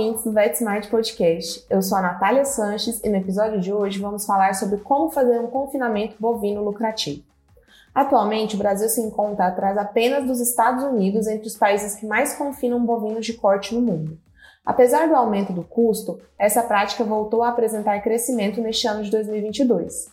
ouvintes 0.00 0.24
do 0.24 0.32
VetSmart 0.32 0.88
Podcast. 0.88 1.62
Eu 1.68 1.82
sou 1.82 1.98
a 1.98 2.00
Natália 2.00 2.46
Sanches 2.46 3.02
e 3.04 3.08
no 3.10 3.16
episódio 3.16 3.60
de 3.60 3.70
hoje 3.70 3.98
vamos 3.98 4.24
falar 4.24 4.54
sobre 4.54 4.78
como 4.78 5.10
fazer 5.10 5.38
um 5.38 5.48
confinamento 5.48 6.16
bovino 6.18 6.64
lucrativo. 6.64 7.22
Atualmente, 7.94 8.54
o 8.54 8.58
Brasil 8.58 8.88
se 8.88 9.02
encontra 9.02 9.48
atrás 9.48 9.76
apenas 9.76 10.26
dos 10.26 10.40
Estados 10.40 10.82
Unidos 10.84 11.26
entre 11.26 11.46
os 11.46 11.54
países 11.54 11.96
que 11.96 12.06
mais 12.06 12.34
confinam 12.34 12.82
bovinos 12.82 13.26
de 13.26 13.34
corte 13.34 13.74
no 13.74 13.82
mundo. 13.82 14.18
Apesar 14.64 15.06
do 15.06 15.14
aumento 15.14 15.52
do 15.52 15.64
custo, 15.64 16.18
essa 16.38 16.62
prática 16.62 17.04
voltou 17.04 17.42
a 17.42 17.50
apresentar 17.50 18.00
crescimento 18.00 18.58
neste 18.58 18.88
ano 18.88 19.02
de 19.02 19.10
2022. 19.10 20.08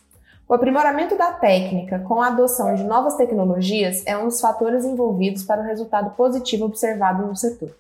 O 0.50 0.54
aprimoramento 0.54 1.18
da 1.18 1.32
técnica 1.32 2.00
com 2.00 2.22
a 2.22 2.28
adoção 2.28 2.76
de 2.76 2.84
novas 2.84 3.16
tecnologias 3.16 4.04
é 4.06 4.18
um 4.18 4.26
dos 4.26 4.42
fatores 4.42 4.84
envolvidos 4.84 5.44
para 5.44 5.62
o 5.62 5.66
resultado 5.66 6.10
positivo 6.12 6.66
observado 6.66 7.26
no 7.26 7.38
setor. 7.38 7.74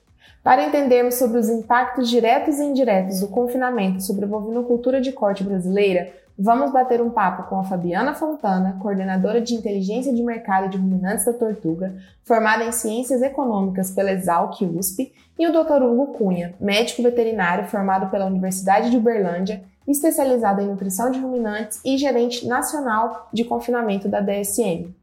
Para 0.48 0.64
entendermos 0.64 1.16
sobre 1.16 1.40
os 1.40 1.50
impactos 1.50 2.10
diretos 2.10 2.58
e 2.58 2.64
indiretos 2.64 3.20
do 3.20 3.28
confinamento 3.28 4.02
sobre 4.02 4.24
a 4.24 4.28
bovinocultura 4.30 5.02
de 5.02 5.12
corte 5.12 5.44
brasileira, 5.44 6.14
vamos 6.40 6.72
bater 6.72 7.02
um 7.02 7.10
papo 7.10 7.50
com 7.50 7.60
a 7.60 7.66
Fabiana 7.66 8.14
Fontana, 8.14 8.78
coordenadora 8.82 9.42
de 9.42 9.54
inteligência 9.54 10.14
de 10.14 10.24
mercado 10.24 10.70
de 10.70 10.78
ruminantes 10.78 11.26
da 11.26 11.34
Tortuga, 11.34 11.98
formada 12.24 12.64
em 12.64 12.72
ciências 12.72 13.22
econômicas 13.22 13.92
pela 13.92 14.10
Exalc 14.10 14.62
USP, 14.62 15.12
e 15.38 15.46
o 15.46 15.52
Dr. 15.52 15.84
Hugo 15.84 16.14
Cunha, 16.14 16.56
médico 16.62 17.04
veterinário 17.04 17.68
formado 17.68 18.10
pela 18.10 18.26
Universidade 18.26 18.90
de 18.90 18.96
Uberlândia, 18.96 19.62
especializado 19.86 20.62
em 20.62 20.68
nutrição 20.68 21.12
de 21.12 21.20
ruminantes 21.20 21.82
e 21.84 21.98
gerente 21.98 22.48
nacional 22.48 23.28
de 23.34 23.44
confinamento 23.44 24.08
da 24.08 24.22
DSM. 24.22 24.96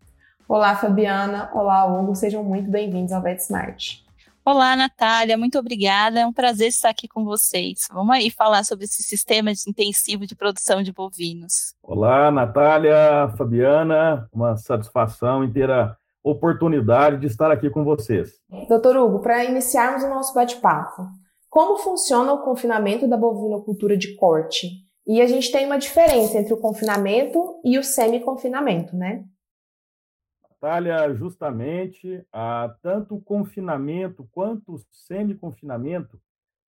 Olá, 0.48 0.75
Fabiana. 0.75 1.50
Olá, 1.53 1.84
Hugo. 1.84 2.15
Sejam 2.17 2.42
muito 2.42 2.70
bem-vindos 2.70 3.12
ao 3.12 3.20
VetSmart. 3.20 4.03
Olá, 4.47 4.77
Natália, 4.77 5.39
muito 5.39 5.59
obrigada. 5.59 6.20
É 6.20 6.27
um 6.27 6.33
prazer 6.33 6.69
estar 6.69 6.91
aqui 6.91 7.09
com 7.09 7.25
vocês. 7.25 7.89
Vamos 7.91 8.14
aí 8.14 8.28
falar 8.28 8.62
sobre 8.62 8.84
esse 8.84 9.03
sistema 9.03 9.50
intensivo 9.50 10.27
de 10.27 10.37
produção 10.37 10.83
de 10.83 10.92
bovinos. 10.92 11.75
Olá, 11.83 12.31
Natália, 12.31 13.33
Fabiana, 13.39 14.28
uma 14.31 14.55
satisfação 14.59 15.42
em 15.42 15.50
ter 15.50 15.70
a 15.70 15.97
oportunidade 16.22 17.20
de 17.20 17.27
estar 17.27 17.50
aqui 17.50 17.70
com 17.70 17.84
vocês. 17.84 18.33
Doutor 18.69 18.98
Hugo, 18.98 19.20
para 19.20 19.42
iniciarmos 19.47 20.03
o 20.03 20.11
nosso 20.11 20.34
bate-papo, 20.34 21.06
como 21.48 21.78
funciona 21.78 22.31
o 22.34 22.42
confinamento 22.42 23.09
da 23.09 23.17
bovinocultura 23.17 23.97
de 23.97 24.15
corte? 24.15 24.69
E 25.06 25.22
a 25.22 25.27
gente 25.27 25.50
tem 25.50 25.65
uma 25.65 25.78
diferença 25.78 26.37
entre 26.37 26.53
o 26.53 26.61
confinamento 26.61 27.62
e 27.65 27.78
o 27.78 27.83
semi-confinamento, 27.83 28.95
né? 28.95 29.25
Natália, 30.65 31.12
justamente, 31.12 32.27
ah, 32.33 32.75
tanto 32.81 33.17
o 33.17 33.20
confinamento 33.20 34.27
quanto 34.33 34.73
o 34.73 34.79
semi-confinamento 34.91 36.19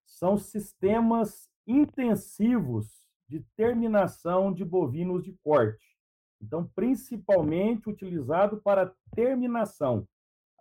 são 0.05 0.37
sistemas 0.37 1.49
intensivos 1.65 3.07
de 3.25 3.39
terminação 3.55 4.51
de 4.51 4.65
bovinos 4.65 5.23
de 5.23 5.31
corte. 5.41 5.97
Então, 6.41 6.69
principalmente 6.75 7.89
utilizado 7.89 8.57
para 8.57 8.93
terminação, 9.15 10.05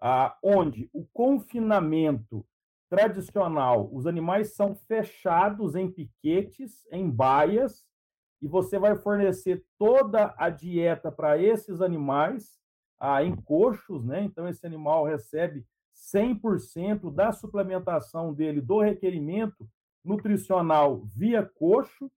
ah, 0.01 0.39
onde 0.41 0.89
o 0.93 1.05
confinamento 1.13 2.47
tradicional, 2.89 3.91
os 3.93 4.07
animais 4.07 4.55
são 4.55 4.77
fechados 4.77 5.75
em 5.75 5.91
piquetes, 5.91 6.87
em 6.93 7.11
baias, 7.11 7.85
e 8.41 8.47
você 8.47 8.79
vai 8.79 8.95
fornecer 8.95 9.67
toda 9.77 10.33
a 10.39 10.49
dieta 10.49 11.11
para 11.11 11.37
esses 11.37 11.81
animais 11.81 12.63
ah, 13.07 13.23
em 13.23 13.37
coxos, 13.37 14.03
né? 14.03 14.25
Então, 14.25 14.49
esse 14.49 14.65
animal 14.65 15.05
recebe 15.05 15.63
100% 15.95 17.13
da 17.13 17.33
suplementação 17.33 18.33
dele, 18.33 18.63
do 18.63 18.81
requerimento 18.81 19.69
nutricional 20.03 21.03
via 21.15 21.43
coxo. 21.43 22.11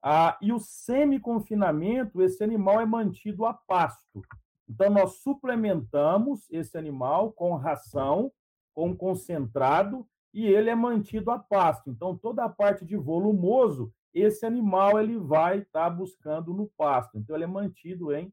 Ah, 0.00 0.38
e 0.40 0.52
o 0.52 0.60
semi-confinamento, 0.60 2.22
esse 2.22 2.44
animal 2.44 2.80
é 2.80 2.86
mantido 2.86 3.44
a 3.44 3.52
pasto. 3.52 4.22
Então, 4.68 4.88
nós 4.88 5.16
suplementamos 5.16 6.48
esse 6.48 6.78
animal 6.78 7.32
com 7.32 7.56
ração, 7.56 8.30
com 8.72 8.96
concentrado, 8.96 10.06
e 10.32 10.46
ele 10.46 10.70
é 10.70 10.76
mantido 10.76 11.32
a 11.32 11.40
pasto. 11.40 11.90
Então, 11.90 12.16
toda 12.16 12.44
a 12.44 12.48
parte 12.48 12.84
de 12.84 12.96
volumoso, 12.96 13.92
esse 14.12 14.46
animal 14.46 15.00
ele 15.00 15.18
vai 15.18 15.58
estar 15.58 15.84
tá 15.84 15.90
buscando 15.90 16.54
no 16.54 16.68
pasto. 16.76 17.18
Então, 17.18 17.34
ele 17.34 17.44
é 17.44 17.48
mantido 17.48 18.14
em 18.14 18.32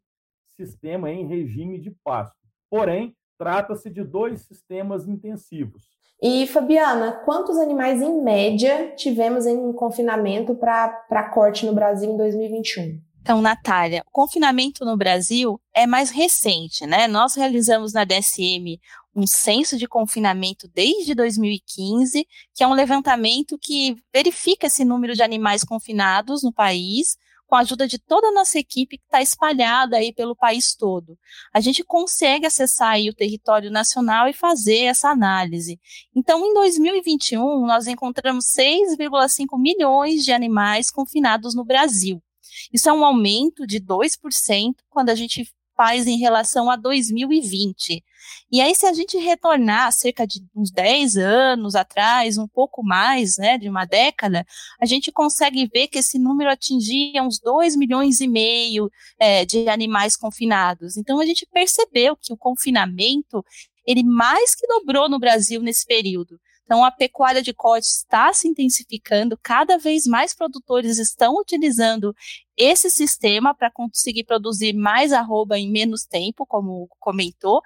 sistema 0.55 1.11
em 1.11 1.27
regime 1.27 1.79
de 1.79 1.91
pasto. 2.03 2.35
Porém, 2.69 3.15
trata-se 3.37 3.89
de 3.89 4.03
dois 4.03 4.41
sistemas 4.41 5.07
intensivos. 5.07 5.83
E, 6.21 6.45
Fabiana, 6.45 7.13
quantos 7.25 7.57
animais 7.57 7.99
em 7.99 8.21
média 8.21 8.93
tivemos 8.95 9.47
em 9.47 9.73
confinamento 9.73 10.53
para 10.53 11.29
corte 11.33 11.65
no 11.65 11.73
Brasil 11.73 12.11
em 12.11 12.17
2021? 12.17 13.01
Então, 13.21 13.41
Natália, 13.41 14.03
o 14.07 14.11
confinamento 14.11 14.85
no 14.85 14.97
Brasil 14.97 15.59
é 15.73 15.85
mais 15.87 16.09
recente, 16.09 16.85
né? 16.85 17.07
Nós 17.07 17.35
realizamos 17.35 17.93
na 17.93 18.03
DSM 18.03 18.79
um 19.15 19.27
censo 19.27 19.77
de 19.77 19.87
confinamento 19.87 20.67
desde 20.73 21.13
2015, 21.13 22.27
que 22.53 22.63
é 22.63 22.67
um 22.67 22.73
levantamento 22.73 23.57
que 23.59 23.95
verifica 24.13 24.67
esse 24.67 24.85
número 24.85 25.13
de 25.13 25.21
animais 25.21 25.63
confinados 25.63 26.43
no 26.43 26.53
país, 26.53 27.17
com 27.51 27.57
a 27.57 27.59
ajuda 27.59 27.85
de 27.85 27.99
toda 27.99 28.29
a 28.29 28.31
nossa 28.31 28.57
equipe 28.57 28.97
que 28.97 29.03
está 29.03 29.21
espalhada 29.21 29.97
aí 29.97 30.13
pelo 30.13 30.33
país 30.33 30.73
todo. 30.73 31.19
A 31.53 31.59
gente 31.59 31.83
consegue 31.83 32.45
acessar 32.45 32.91
aí 32.91 33.09
o 33.09 33.13
território 33.13 33.69
nacional 33.69 34.29
e 34.29 34.33
fazer 34.33 34.83
essa 34.85 35.09
análise. 35.09 35.77
Então, 36.15 36.45
em 36.45 36.53
2021, 36.53 37.65
nós 37.67 37.87
encontramos 37.87 38.45
6,5 38.57 39.59
milhões 39.59 40.23
de 40.23 40.31
animais 40.31 40.89
confinados 40.89 41.53
no 41.53 41.65
Brasil. 41.65 42.23
Isso 42.71 42.87
é 42.87 42.93
um 42.93 43.03
aumento 43.03 43.67
de 43.67 43.81
2% 43.81 44.75
quando 44.89 45.09
a 45.09 45.15
gente 45.15 45.53
faz 45.75 46.07
em 46.07 46.17
relação 46.17 46.69
a 46.69 46.75
2020. 46.75 48.03
E 48.51 48.61
aí, 48.61 48.75
se 48.75 48.85
a 48.85 48.93
gente 48.93 49.17
retornar 49.17 49.91
cerca 49.91 50.27
de 50.27 50.43
uns 50.55 50.71
10 50.71 51.17
anos 51.17 51.75
atrás, 51.75 52.37
um 52.37 52.47
pouco 52.47 52.83
mais, 52.83 53.37
né, 53.37 53.57
de 53.57 53.69
uma 53.69 53.85
década, 53.85 54.45
a 54.79 54.85
gente 54.85 55.11
consegue 55.11 55.69
ver 55.73 55.87
que 55.87 55.99
esse 55.99 56.19
número 56.19 56.49
atingia 56.49 57.23
uns 57.23 57.39
2 57.39 57.75
milhões 57.75 58.19
e 58.19 58.27
meio 58.27 58.91
é, 59.19 59.45
de 59.45 59.67
animais 59.69 60.15
confinados. 60.15 60.97
Então, 60.97 61.19
a 61.19 61.25
gente 61.25 61.47
percebeu 61.51 62.15
que 62.15 62.33
o 62.33 62.37
confinamento, 62.37 63.43
ele 63.85 64.03
mais 64.03 64.53
que 64.53 64.67
dobrou 64.67 65.09
no 65.09 65.19
Brasil 65.19 65.61
nesse 65.61 65.85
período. 65.85 66.39
Então, 66.71 66.85
a 66.85 66.89
pecuária 66.89 67.41
de 67.41 67.53
corte 67.53 67.87
está 67.87 68.31
se 68.31 68.47
intensificando, 68.47 69.37
cada 69.43 69.77
vez 69.77 70.07
mais 70.07 70.33
produtores 70.33 70.99
estão 70.99 71.35
utilizando 71.35 72.15
esse 72.55 72.89
sistema 72.89 73.53
para 73.53 73.69
conseguir 73.69 74.23
produzir 74.23 74.71
mais 74.71 75.11
arroba 75.11 75.59
em 75.59 75.69
menos 75.69 76.05
tempo, 76.05 76.45
como 76.45 76.87
comentou, 76.97 77.61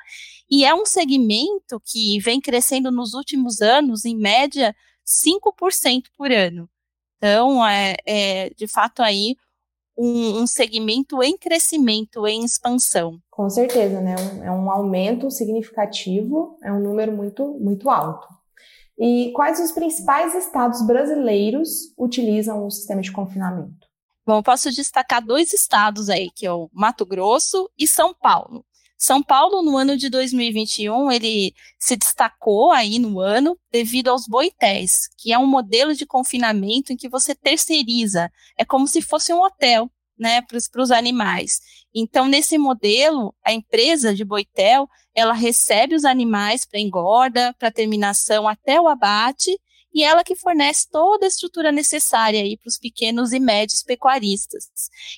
e 0.50 0.66
é 0.66 0.74
um 0.74 0.88
segmento 0.88 1.80
que 1.86 2.18
vem 2.20 2.42
crescendo 2.42 2.92
nos 2.92 3.14
últimos 3.14 3.62
anos, 3.62 4.06
em 4.06 4.18
média, 4.18 4.76
5% 5.06 6.06
por 6.18 6.32
ano. 6.32 6.68
Então, 7.18 7.64
é, 7.64 7.98
é 8.08 8.50
de 8.58 8.68
fato 8.68 9.04
aí 9.04 9.36
um, 9.96 10.42
um, 10.42 10.48
segmento 10.48 11.22
em 11.22 11.38
crescimento, 11.38 12.26
em 12.26 12.44
expansão. 12.44 13.20
Com 13.30 13.52
certeza, 13.52 14.02
né? 14.02 14.16
É 14.44 14.50
um 14.50 14.72
aumento 14.72 15.30
significativo, 15.30 16.58
é 16.64 16.74
um 16.74 16.80
número 16.80 17.12
muito, 17.12 17.46
muito 17.60 17.88
alto. 17.88 18.34
E 18.98 19.32
quais 19.34 19.60
os 19.60 19.72
principais 19.72 20.34
estados 20.34 20.86
brasileiros 20.86 21.94
utilizam 21.98 22.66
o 22.66 22.72
sistema 22.72 23.02
de 23.02 23.12
confinamento? 23.12 23.88
Bom, 24.26 24.42
posso 24.42 24.72
destacar 24.72 25.24
dois 25.24 25.54
estados 25.54 26.10
aí, 26.10 26.32
que 26.32 26.46
é 26.46 26.52
o 26.52 26.70
Mato 26.74 27.06
Grosso 27.06 27.70
e 27.78 27.88
São 27.88 28.14
Paulo. 28.14 28.66
São 28.98 29.22
Paulo, 29.22 29.62
no 29.62 29.78
ano 29.78 29.98
de 29.98 30.10
2021, 30.10 31.12
ele 31.12 31.54
se 31.78 31.98
destacou 31.98 32.72
aí 32.72 32.98
no 32.98 33.20
ano 33.20 33.60
devido 33.70 34.08
aos 34.08 34.26
boitéis, 34.26 35.10
que 35.18 35.34
é 35.34 35.38
um 35.38 35.46
modelo 35.46 35.94
de 35.94 36.06
confinamento 36.06 36.94
em 36.94 36.98
que 36.98 37.10
você 37.10 37.36
terceiriza. 37.36 38.32
É 38.58 38.64
como 38.64 38.88
se 38.88 39.02
fosse 39.02 39.34
um 39.34 39.42
hotel, 39.44 39.92
né, 40.18 40.42
para 40.42 40.82
os 40.82 40.92
animais. 40.92 41.60
Então, 41.94 42.28
nesse 42.28 42.58
modelo, 42.58 43.34
a 43.44 43.54
empresa 43.54 44.14
de 44.14 44.24
boitel 44.26 44.88
ela 45.14 45.34
recebe 45.34 45.96
os 45.96 46.04
animais 46.04 46.66
para 46.66 46.80
engorda, 46.80 47.56
para 47.58 47.72
terminação 47.72 48.48
até 48.48 48.80
o 48.82 48.88
abate, 48.88 49.58
e 49.94 50.04
ela 50.04 50.26
que 50.26 50.36
fornece 50.36 50.90
toda 50.92 51.26
a 51.26 51.30
estrutura 51.30 51.72
necessária 51.72 52.42
aí 52.42 52.58
para 52.58 52.68
os 52.68 52.78
pequenos 52.78 53.32
e 53.32 53.40
médios 53.40 53.82
pecuaristas. 53.82 54.66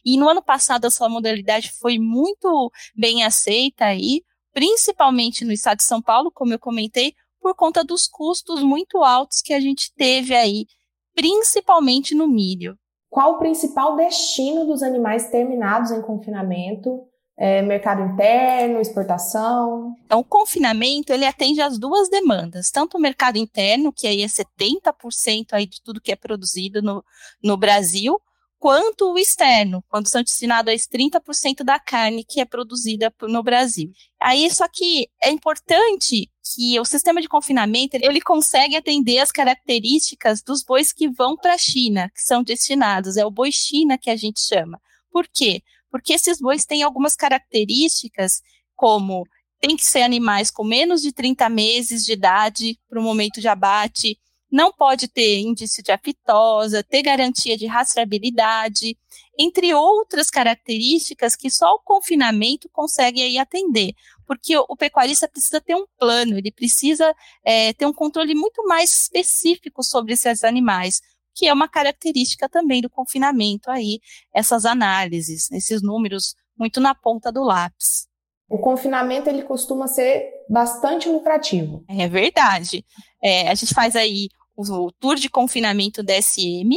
E 0.05 0.17
no 0.19 0.29
ano 0.29 0.43
passado 0.43 0.85
a 0.85 0.91
sua 0.91 1.09
modalidade 1.09 1.71
foi 1.71 1.97
muito 1.97 2.71
bem 2.95 3.23
aceita 3.23 3.85
aí, 3.85 4.21
principalmente 4.53 5.43
no 5.43 5.51
estado 5.51 5.77
de 5.77 5.83
São 5.83 5.99
Paulo, 5.99 6.31
como 6.31 6.53
eu 6.53 6.59
comentei, 6.59 7.15
por 7.41 7.55
conta 7.55 7.83
dos 7.83 8.07
custos 8.07 8.61
muito 8.61 9.03
altos 9.03 9.41
que 9.41 9.53
a 9.53 9.59
gente 9.59 9.91
teve 9.95 10.35
aí, 10.35 10.67
principalmente 11.15 12.13
no 12.13 12.27
milho. 12.27 12.77
Qual 13.09 13.33
o 13.33 13.39
principal 13.39 13.95
destino 13.95 14.65
dos 14.65 14.83
animais 14.83 15.29
terminados 15.29 15.91
em 15.91 16.01
confinamento 16.01 17.01
é, 17.37 17.61
mercado 17.61 18.01
interno, 18.01 18.81
exportação? 18.81 19.95
Então, 20.05 20.19
o 20.19 20.23
confinamento, 20.23 21.13
ele 21.13 21.25
atende 21.25 21.61
às 21.61 21.77
duas 21.77 22.09
demandas, 22.09 22.71
tanto 22.71 22.97
o 22.97 23.01
mercado 23.01 23.37
interno, 23.37 23.93
que 23.93 24.07
aí 24.07 24.23
é 24.23 24.27
70% 24.27 25.47
aí 25.51 25.67
de 25.67 25.81
tudo 25.81 26.01
que 26.01 26.11
é 26.11 26.15
produzido 26.15 26.81
no, 26.81 27.03
no 27.43 27.55
Brasil, 27.55 28.19
quanto 28.59 29.11
o 29.11 29.19
externo, 29.19 29.83
quando 29.87 30.07
são 30.07 30.21
destinados 30.21 30.73
a 30.73 30.97
30% 30.97 31.63
da 31.63 31.79
carne 31.79 32.23
que 32.23 32.41
é 32.41 32.45
produzida 32.45 33.13
no 33.23 33.43
Brasil. 33.43 33.91
Aí, 34.19 34.49
só 34.49 34.67
que 34.67 35.07
é 35.21 35.29
importante 35.29 36.29
que 36.55 36.79
o 36.79 36.85
sistema 36.85 37.21
de 37.21 37.27
confinamento, 37.27 37.97
ele 37.97 38.21
consegue 38.21 38.75
atender 38.75 39.19
as 39.19 39.31
características 39.31 40.41
dos 40.41 40.63
bois 40.63 40.91
que 40.91 41.09
vão 41.09 41.35
para 41.35 41.53
a 41.53 41.57
China, 41.57 42.09
que 42.13 42.21
são 42.21 42.43
destinados, 42.43 43.17
é 43.17 43.25
o 43.25 43.31
boi 43.31 43.51
China 43.51 43.97
que 43.97 44.09
a 44.09 44.15
gente 44.15 44.39
chama. 44.39 44.79
Por 45.11 45.27
quê? 45.27 45.61
porque 45.91 46.13
esses 46.13 46.39
bois 46.39 46.65
têm 46.65 46.83
algumas 46.83 47.15
características, 47.15 48.41
como 48.75 49.25
tem 49.59 49.75
que 49.75 49.85
ser 49.85 50.03
animais 50.03 50.51
com 50.51 50.63
menos 50.63 51.01
de 51.01 51.11
30 51.11 51.49
meses 51.49 52.05
de 52.05 52.13
idade 52.13 52.79
para 52.87 52.99
o 52.99 53.03
momento 53.03 53.41
de 53.41 53.47
abate, 53.47 54.19
não 54.51 54.71
pode 54.71 55.07
ter 55.07 55.39
índice 55.39 55.83
de 55.83 55.91
aftosa, 55.91 56.83
ter 56.83 57.01
garantia 57.01 57.57
de 57.57 57.65
rastreabilidade, 57.65 58.97
entre 59.37 59.73
outras 59.73 60.29
características 60.29 61.35
que 61.35 61.49
só 61.49 61.73
o 61.73 61.79
confinamento 61.79 62.69
consegue 62.69 63.21
aí 63.21 63.37
atender, 63.37 63.93
porque 64.25 64.57
o, 64.57 64.65
o 64.69 64.75
pecuarista 64.75 65.27
precisa 65.27 65.61
ter 65.61 65.75
um 65.75 65.85
plano, 65.99 66.37
ele 66.37 66.51
precisa 66.51 67.13
é, 67.43 67.73
ter 67.73 67.85
um 67.85 67.93
controle 67.93 68.33
muito 68.33 68.65
mais 68.65 68.91
específico 68.91 69.83
sobre 69.83 70.13
esses 70.13 70.43
animais, 70.43 71.01
que 71.35 71.47
é 71.47 71.53
uma 71.53 71.67
característica 71.67 72.49
também 72.49 72.81
do 72.81 72.89
confinamento 72.89 73.69
aí, 73.69 73.99
essas 74.33 74.65
análises, 74.65 75.51
esses 75.51 75.81
números 75.83 76.35
muito 76.57 76.79
na 76.79 76.95
ponta 76.95 77.31
do 77.31 77.43
lápis. 77.43 78.07
O 78.49 78.57
confinamento 78.57 79.29
ele 79.29 79.43
costuma 79.43 79.87
ser 79.87 80.31
bastante 80.49 81.09
lucrativo. 81.09 81.83
É 81.87 82.07
verdade. 82.07 82.85
É, 83.21 83.49
a 83.49 83.53
gente 83.53 83.73
faz 83.73 83.95
aí 83.95 84.29
o, 84.57 84.91
tour 84.99 85.15
de 85.15 85.29
confinamento 85.29 86.03
DSM, 86.03 86.71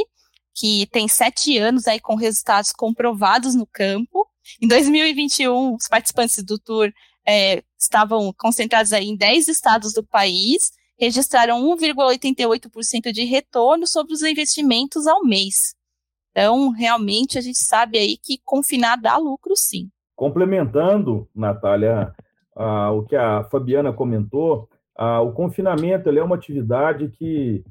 que 0.55 0.87
tem 0.93 1.09
sete 1.09 1.57
anos 1.59 1.89
aí 1.89 1.99
com 1.99 2.15
resultados 2.15 2.73
comprovados 2.73 3.55
no 3.55 3.67
campo. 3.67 4.29
Em 4.61 4.69
2021, 4.69 5.75
os 5.75 5.89
participantes 5.89 6.43
do 6.45 6.59
tour 6.59 6.93
é, 7.27 7.63
estavam 7.79 8.33
concentrados 8.37 8.93
aí 8.93 9.09
em 9.09 9.17
10 9.17 9.49
estados 9.49 9.93
do 9.93 10.05
país 10.05 10.73
registraram 11.01 11.65
1,88% 11.77 13.11
de 13.11 13.25
retorno 13.25 13.87
sobre 13.87 14.13
os 14.13 14.23
investimentos 14.23 15.07
ao 15.07 15.25
mês. 15.25 15.75
Então, 16.31 16.71
realmente, 16.71 17.39
a 17.39 17.41
gente 17.41 17.59
sabe 17.59 17.99
aí 17.99 18.19
que 18.19 18.39
confinar 18.45 18.97
dá 18.97 19.17
lucro, 19.17 19.57
sim. 19.57 19.91
Complementando, 20.15 21.27
Natália, 21.35 22.15
o 22.95 23.03
que 23.05 23.17
a 23.17 23.45
Fabiana 23.45 23.93
comentou, 23.93 24.69
ah, 25.03 25.23
o 25.23 25.33
confinamento 25.33 26.11
é 26.11 26.23
uma 26.23 26.37
atividade 26.37 27.09
que 27.09 27.65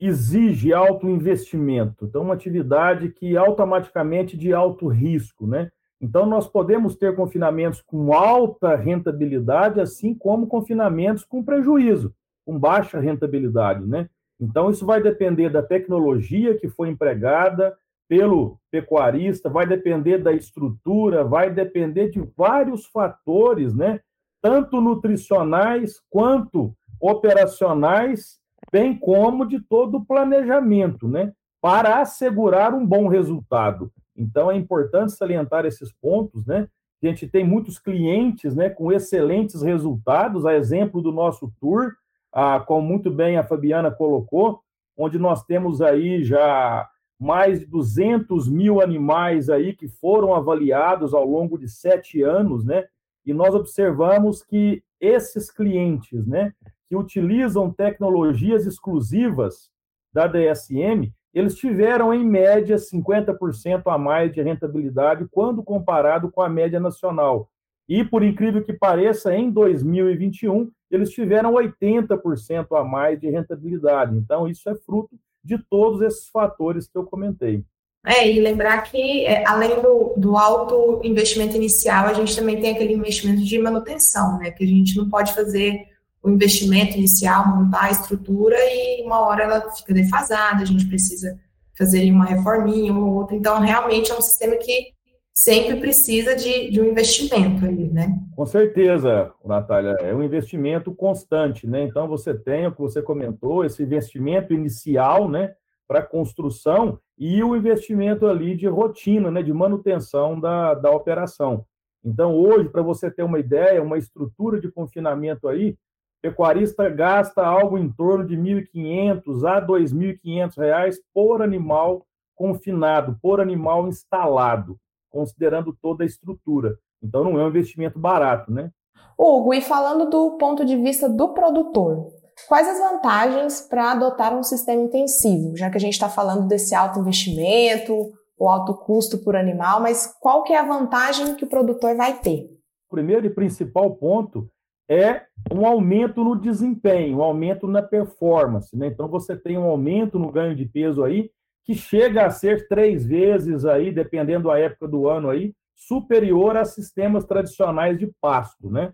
exige 0.00 0.72
alto 0.72 1.06
investimento. 1.06 2.06
Então, 2.06 2.22
uma 2.22 2.32
atividade 2.32 3.10
que 3.10 3.36
automaticamente 3.36 4.34
de 4.34 4.54
alto 4.54 4.88
risco, 4.88 5.46
né? 5.46 5.70
Então, 6.00 6.24
nós 6.24 6.48
podemos 6.48 6.96
ter 6.96 7.14
confinamentos 7.14 7.82
com 7.82 8.14
alta 8.14 8.76
rentabilidade, 8.76 9.78
assim 9.78 10.14
como 10.14 10.46
confinamentos 10.46 11.22
com 11.22 11.44
prejuízo, 11.44 12.14
com 12.46 12.58
baixa 12.58 12.98
rentabilidade, 12.98 13.84
né? 13.84 14.08
Então, 14.40 14.70
isso 14.70 14.86
vai 14.86 15.02
depender 15.02 15.50
da 15.50 15.62
tecnologia 15.62 16.56
que 16.56 16.70
foi 16.70 16.88
empregada 16.88 17.76
pelo 18.08 18.58
pecuarista, 18.70 19.50
vai 19.50 19.66
depender 19.66 20.16
da 20.16 20.32
estrutura, 20.32 21.24
vai 21.24 21.52
depender 21.52 22.08
de 22.08 22.20
vários 22.34 22.86
fatores, 22.86 23.74
né? 23.74 24.00
Tanto 24.40 24.80
nutricionais 24.80 26.00
quanto 26.10 26.74
operacionais, 27.00 28.38
bem 28.72 28.96
como 28.96 29.46
de 29.46 29.60
todo 29.60 29.98
o 29.98 30.04
planejamento, 30.04 31.08
né? 31.08 31.32
Para 31.60 32.00
assegurar 32.00 32.74
um 32.74 32.86
bom 32.86 33.08
resultado. 33.08 33.92
Então, 34.16 34.50
é 34.50 34.56
importante 34.56 35.12
salientar 35.12 35.64
esses 35.64 35.92
pontos, 35.92 36.44
né? 36.46 36.68
A 37.02 37.06
gente 37.06 37.28
tem 37.28 37.44
muitos 37.44 37.78
clientes 37.78 38.56
né, 38.56 38.68
com 38.68 38.92
excelentes 38.92 39.62
resultados, 39.62 40.44
a 40.44 40.56
exemplo 40.56 41.00
do 41.00 41.12
nosso 41.12 41.52
tour, 41.60 41.92
ah, 42.32 42.58
como 42.58 42.86
muito 42.86 43.08
bem 43.08 43.36
a 43.36 43.44
Fabiana 43.44 43.90
colocou, 43.90 44.60
onde 44.96 45.16
nós 45.16 45.44
temos 45.44 45.80
aí 45.80 46.24
já 46.24 46.88
mais 47.18 47.60
de 47.60 47.66
200 47.66 48.48
mil 48.48 48.80
animais 48.80 49.48
aí 49.48 49.72
que 49.72 49.88
foram 49.88 50.34
avaliados 50.34 51.14
ao 51.14 51.24
longo 51.24 51.56
de 51.56 51.68
sete 51.68 52.22
anos, 52.22 52.64
né? 52.64 52.84
E 53.28 53.34
nós 53.34 53.54
observamos 53.54 54.42
que 54.42 54.82
esses 54.98 55.50
clientes, 55.50 56.26
né, 56.26 56.54
que 56.86 56.96
utilizam 56.96 57.70
tecnologias 57.70 58.64
exclusivas 58.64 59.70
da 60.10 60.26
DSM, 60.26 61.12
eles 61.34 61.54
tiveram, 61.54 62.14
em 62.14 62.24
média, 62.24 62.76
50% 62.76 63.82
a 63.84 63.98
mais 63.98 64.32
de 64.32 64.40
rentabilidade 64.40 65.28
quando 65.30 65.62
comparado 65.62 66.32
com 66.32 66.40
a 66.40 66.48
média 66.48 66.80
nacional. 66.80 67.50
E, 67.86 68.02
por 68.02 68.22
incrível 68.22 68.64
que 68.64 68.72
pareça, 68.72 69.34
em 69.34 69.50
2021, 69.50 70.70
eles 70.90 71.10
tiveram 71.10 71.52
80% 71.52 72.66
a 72.80 72.82
mais 72.82 73.20
de 73.20 73.28
rentabilidade. 73.28 74.16
Então, 74.16 74.48
isso 74.48 74.70
é 74.70 74.74
fruto 74.74 75.14
de 75.44 75.58
todos 75.58 76.00
esses 76.00 76.30
fatores 76.30 76.88
que 76.88 76.96
eu 76.96 77.04
comentei. 77.04 77.62
É, 78.08 78.26
e 78.26 78.40
lembrar 78.40 78.80
que, 78.84 79.26
é, 79.26 79.46
além 79.46 79.82
do, 79.82 80.14
do 80.16 80.38
alto 80.38 80.98
investimento 81.04 81.54
inicial, 81.54 82.06
a 82.06 82.14
gente 82.14 82.34
também 82.34 82.58
tem 82.58 82.72
aquele 82.72 82.94
investimento 82.94 83.44
de 83.44 83.58
manutenção, 83.58 84.38
né? 84.38 84.50
Que 84.50 84.64
a 84.64 84.66
gente 84.66 84.96
não 84.96 85.10
pode 85.10 85.34
fazer 85.34 85.86
o 86.22 86.30
investimento 86.30 86.96
inicial, 86.96 87.46
montar 87.46 87.84
a 87.84 87.90
estrutura 87.90 88.56
e 88.58 89.02
uma 89.04 89.20
hora 89.20 89.44
ela 89.44 89.70
fica 89.72 89.92
defasada, 89.92 90.62
a 90.62 90.64
gente 90.64 90.86
precisa 90.86 91.38
fazer 91.76 92.10
uma 92.10 92.24
reforminha 92.24 92.94
ou 92.94 93.14
outra. 93.14 93.36
Então, 93.36 93.60
realmente 93.60 94.10
é 94.10 94.14
um 94.14 94.22
sistema 94.22 94.56
que 94.56 94.86
sempre 95.34 95.76
precisa 95.76 96.34
de, 96.34 96.70
de 96.70 96.80
um 96.80 96.86
investimento 96.86 97.62
ali, 97.62 97.90
né? 97.90 98.18
Com 98.34 98.46
certeza, 98.46 99.30
Natália, 99.44 99.98
é 100.00 100.14
um 100.14 100.22
investimento 100.22 100.94
constante, 100.94 101.66
né? 101.66 101.84
Então, 101.84 102.08
você 102.08 102.32
tem 102.32 102.66
o 102.66 102.72
que 102.72 102.80
você 102.80 103.02
comentou, 103.02 103.66
esse 103.66 103.82
investimento 103.82 104.54
inicial, 104.54 105.28
né, 105.28 105.52
para 105.88 106.02
construção 106.02 107.00
e 107.16 107.42
o 107.42 107.56
investimento 107.56 108.26
ali 108.26 108.54
de 108.54 108.68
rotina, 108.68 109.30
né, 109.30 109.42
de 109.42 109.52
manutenção 109.52 110.38
da, 110.38 110.74
da 110.74 110.90
operação. 110.90 111.64
Então, 112.04 112.36
hoje, 112.36 112.68
para 112.68 112.82
você 112.82 113.10
ter 113.10 113.22
uma 113.22 113.40
ideia, 113.40 113.82
uma 113.82 113.98
estrutura 113.98 114.60
de 114.60 114.70
confinamento 114.70 115.48
aí, 115.48 115.76
pecuarista 116.22 116.88
gasta 116.88 117.44
algo 117.44 117.78
em 117.78 117.90
torno 117.90 118.26
de 118.26 118.36
R$ 118.36 118.66
1.500 118.72 119.44
a 119.44 119.58
R$ 119.58 119.66
2.500 119.66 120.96
por 121.12 121.42
animal 121.42 122.06
confinado, 122.36 123.18
por 123.20 123.40
animal 123.40 123.88
instalado, 123.88 124.78
considerando 125.10 125.76
toda 125.80 126.04
a 126.04 126.06
estrutura. 126.06 126.78
Então, 127.02 127.24
não 127.24 127.40
é 127.40 127.44
um 127.44 127.48
investimento 127.48 127.98
barato, 127.98 128.52
né? 128.52 128.70
Hugo, 129.18 129.52
e 129.52 129.60
falando 129.60 130.08
do 130.08 130.36
ponto 130.38 130.64
de 130.64 130.76
vista 130.76 131.08
do 131.08 131.34
produtor, 131.34 132.12
quais 132.46 132.68
as 132.68 132.78
vantagens 132.78 133.60
para 133.60 133.92
adotar 133.92 134.36
um 134.36 134.42
sistema 134.42 134.82
intensivo? 134.82 135.56
Já 135.56 135.70
que 135.70 135.76
a 135.76 135.80
gente 135.80 135.94
está 135.94 136.08
falando 136.08 136.46
desse 136.46 136.74
alto 136.74 137.00
investimento, 137.00 138.12
o 138.38 138.48
alto 138.48 138.74
custo 138.74 139.18
por 139.18 139.34
animal, 139.34 139.80
mas 139.80 140.14
qual 140.20 140.44
que 140.44 140.52
é 140.52 140.58
a 140.58 140.66
vantagem 140.66 141.34
que 141.34 141.44
o 141.44 141.48
produtor 141.48 141.96
vai 141.96 142.18
ter? 142.20 142.44
O 142.88 142.94
primeiro 142.94 143.26
e 143.26 143.30
principal 143.30 143.94
ponto 143.96 144.48
é 144.88 145.22
um 145.52 145.66
aumento 145.66 146.24
no 146.24 146.34
desempenho, 146.34 147.18
um 147.18 147.22
aumento 147.22 147.66
na 147.66 147.82
performance. 147.82 148.74
Né? 148.76 148.86
Então, 148.86 149.08
você 149.08 149.36
tem 149.36 149.58
um 149.58 149.64
aumento 149.64 150.18
no 150.18 150.32
ganho 150.32 150.54
de 150.54 150.64
peso 150.64 151.04
aí, 151.04 151.30
que 151.64 151.74
chega 151.74 152.24
a 152.24 152.30
ser 152.30 152.66
três 152.66 153.04
vezes 153.04 153.66
aí, 153.66 153.92
dependendo 153.92 154.48
da 154.48 154.58
época 154.58 154.88
do 154.88 155.06
ano 155.06 155.28
aí, 155.28 155.52
superior 155.74 156.56
a 156.56 156.64
sistemas 156.64 157.26
tradicionais 157.26 157.98
de 157.98 158.10
pasto, 158.20 158.70
né? 158.70 158.92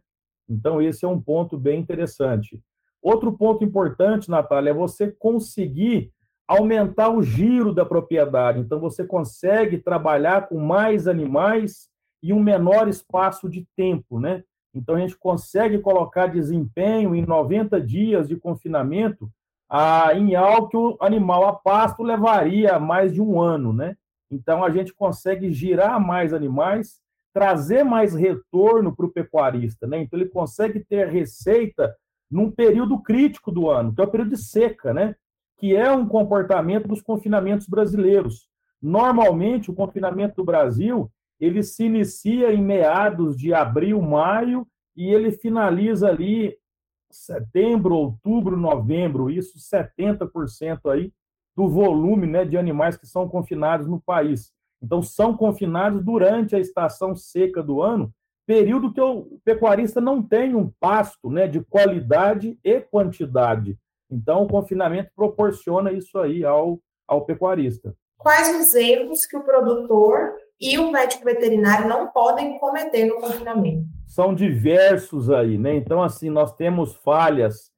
Então, 0.49 0.83
esse 0.83 1.05
é 1.05 1.09
um 1.09 1.21
ponto 1.21 1.57
bem 1.57 1.81
interessante. 1.81 2.61
Outro 3.05 3.31
ponto 3.35 3.63
importante, 3.63 4.31
Natália, 4.31 4.71
é 4.71 4.75
você 4.75 5.13
conseguir 5.13 6.11
aumentar 6.49 7.11
o 7.11 7.23
giro 7.23 7.71
da 7.71 7.85
propriedade. 7.85 8.61
Então, 8.61 8.81
você 8.81 9.05
consegue 9.05 9.77
trabalhar 9.77 10.49
com 10.49 10.59
mais 10.59 11.07
animais 11.07 11.91
e 12.23 12.33
um 12.33 12.41
menor 12.41 12.89
espaço 12.89 13.47
de 13.47 13.69
tempo, 13.77 14.19
né? 14.19 14.43
Então, 14.75 14.95
a 14.95 14.99
gente 14.99 15.19
consegue 15.19 15.79
colocar 15.81 16.29
desempenho 16.29 17.15
em 17.15 17.21
90 17.27 17.79
dias 17.79 18.27
de 18.27 18.37
confinamento 18.37 19.31
ah, 19.69 20.15
em 20.15 20.35
algo 20.35 20.69
que 20.69 20.77
o 20.77 20.97
animal 20.99 21.47
a 21.47 21.53
pasto 21.53 22.03
levaria 22.03 22.79
mais 22.79 23.13
de 23.13 23.21
um 23.21 23.39
ano, 23.39 23.71
né? 23.75 23.99
Então, 24.31 24.65
a 24.65 24.71
gente 24.71 24.95
consegue 24.95 25.53
girar 25.53 26.01
mais 26.01 26.33
animais, 26.33 27.03
trazer 27.35 27.85
mais 27.85 28.15
retorno 28.15 28.97
para 28.97 29.05
o 29.05 29.13
pecuarista, 29.13 29.87
né? 29.87 29.99
Então, 29.99 30.19
ele 30.19 30.31
consegue 30.31 30.81
ter 30.81 31.09
receita 31.09 31.95
num 32.31 32.51
período 32.51 32.99
crítico 33.01 33.51
do 33.51 33.71
ano, 33.71 33.95
que 33.95 34.01
é 34.01 34.05
o 34.05 34.11
período 34.11 34.31
de 34.31 34.39
seca, 34.39 34.93
né? 34.93 35.15
Que 35.59 35.75
é 35.75 35.91
um 35.91 36.07
comportamento 36.07 36.89
dos 36.89 37.01
confinamentos 37.01 37.67
brasileiros. 37.69 38.49
Normalmente, 38.81 39.71
o 39.71 39.75
confinamento 39.75 40.37
do 40.37 40.45
Brasil 40.45 41.11
ele 41.41 41.63
se 41.63 41.85
inicia 41.85 42.53
em 42.53 42.63
meados 42.63 43.37
de 43.37 43.53
abril, 43.53 44.01
maio, 44.01 44.67
e 44.97 45.13
ele 45.13 45.33
finaliza 45.33 46.09
ali 46.09 46.57
setembro, 47.11 47.95
outubro, 47.95 48.57
novembro, 48.57 49.31
isso 49.31 49.59
70% 49.59 50.91
aí 50.91 51.13
do 51.57 51.69
volume 51.69 52.27
né, 52.27 52.45
de 52.45 52.57
animais 52.57 52.97
que 52.97 53.07
são 53.07 53.29
confinados 53.29 53.87
no 53.87 54.01
país. 54.01 54.53
Então, 54.83 55.03
são 55.03 55.37
confinados 55.37 56.05
durante 56.05 56.55
a 56.55 56.61
estação 56.61 57.15
seca 57.15 57.63
do 57.63 57.81
ano, 57.81 58.13
período 58.47 58.93
que 58.93 59.01
o 59.01 59.39
pecuarista 59.45 60.01
não 60.01 60.23
tem 60.23 60.55
um 60.55 60.71
pasto 60.81 61.31
né, 61.31 61.47
de 61.47 61.61
qualidade 61.61 62.59
e 62.63 62.81
quantidade. 62.81 63.79
Então, 64.11 64.43
o 64.43 64.49
confinamento 64.49 65.11
proporciona 65.15 65.93
isso 65.93 66.19
aí 66.19 66.45
ao, 66.45 66.79
ao 67.07 67.25
pecuarista. 67.25 67.95
Quais 68.19 68.49
os 68.61 68.75
erros 68.75 69.27
que 69.27 69.37
o 69.37 69.43
produtor 69.43 70.35
e 70.61 70.79
o 70.79 70.91
médico 70.91 71.25
veterinário 71.25 71.89
não 71.89 72.09
podem 72.09 72.59
cometer 72.59 73.07
no 73.07 73.17
confinamento? 73.17 73.85
São 74.07 74.35
diversos 74.35 75.31
aí, 75.31 75.59
né? 75.59 75.75
Então, 75.75 76.03
assim, 76.03 76.31
nós 76.31 76.55
temos 76.55 76.95
falhas 76.97 77.73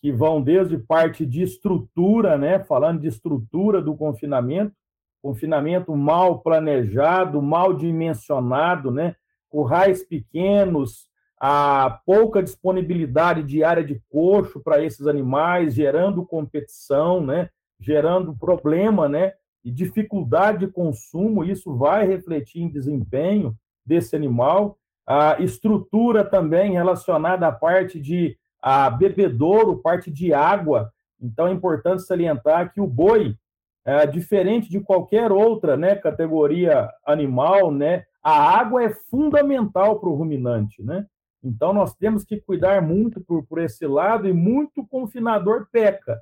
que 0.00 0.10
vão 0.10 0.42
desde 0.42 0.78
parte 0.78 1.24
de 1.26 1.42
estrutura, 1.42 2.36
né? 2.38 2.58
Falando 2.64 3.00
de 3.00 3.08
estrutura 3.08 3.80
do 3.80 3.96
confinamento, 3.96 4.74
confinamento 5.22 5.94
mal 5.94 6.40
planejado, 6.40 7.40
mal 7.40 7.74
dimensionado, 7.74 8.90
né? 8.90 9.14
Currais 9.52 10.02
pequenos, 10.02 11.10
a 11.38 12.00
pouca 12.06 12.42
disponibilidade 12.42 13.42
de 13.42 13.62
área 13.62 13.84
de 13.84 14.00
coxo 14.08 14.60
para 14.60 14.82
esses 14.82 15.06
animais, 15.06 15.74
gerando 15.74 16.24
competição, 16.24 17.20
né? 17.20 17.50
Gerando 17.78 18.34
problema, 18.34 19.10
né? 19.10 19.34
E 19.62 19.70
dificuldade 19.70 20.60
de 20.60 20.72
consumo, 20.72 21.44
isso 21.44 21.76
vai 21.76 22.06
refletir 22.06 22.62
em 22.62 22.70
desempenho 22.70 23.54
desse 23.84 24.16
animal. 24.16 24.78
A 25.06 25.38
estrutura 25.42 26.24
também 26.24 26.72
relacionada 26.72 27.46
à 27.46 27.52
parte 27.52 28.00
de 28.00 28.38
a 28.62 28.88
bebedouro, 28.88 29.82
parte 29.82 30.10
de 30.10 30.32
água. 30.32 30.90
Então 31.20 31.46
é 31.46 31.52
importante 31.52 32.02
salientar 32.02 32.72
que 32.72 32.80
o 32.80 32.86
boi, 32.86 33.36
é, 33.84 34.06
diferente 34.06 34.70
de 34.70 34.80
qualquer 34.80 35.30
outra 35.30 35.76
né, 35.76 35.96
categoria 35.96 36.88
animal, 37.04 37.70
né, 37.70 38.06
a 38.22 38.58
água 38.58 38.84
é 38.84 38.90
fundamental 38.90 39.98
para 39.98 40.08
o 40.08 40.14
ruminante. 40.14 40.82
Né? 40.82 41.06
Então 41.42 41.72
nós 41.72 41.94
temos 41.94 42.24
que 42.24 42.40
cuidar 42.40 42.82
muito 42.82 43.20
por, 43.20 43.44
por 43.44 43.58
esse 43.58 43.86
lado 43.86 44.28
e 44.28 44.32
muito 44.32 44.86
confinador 44.86 45.66
peca. 45.70 46.20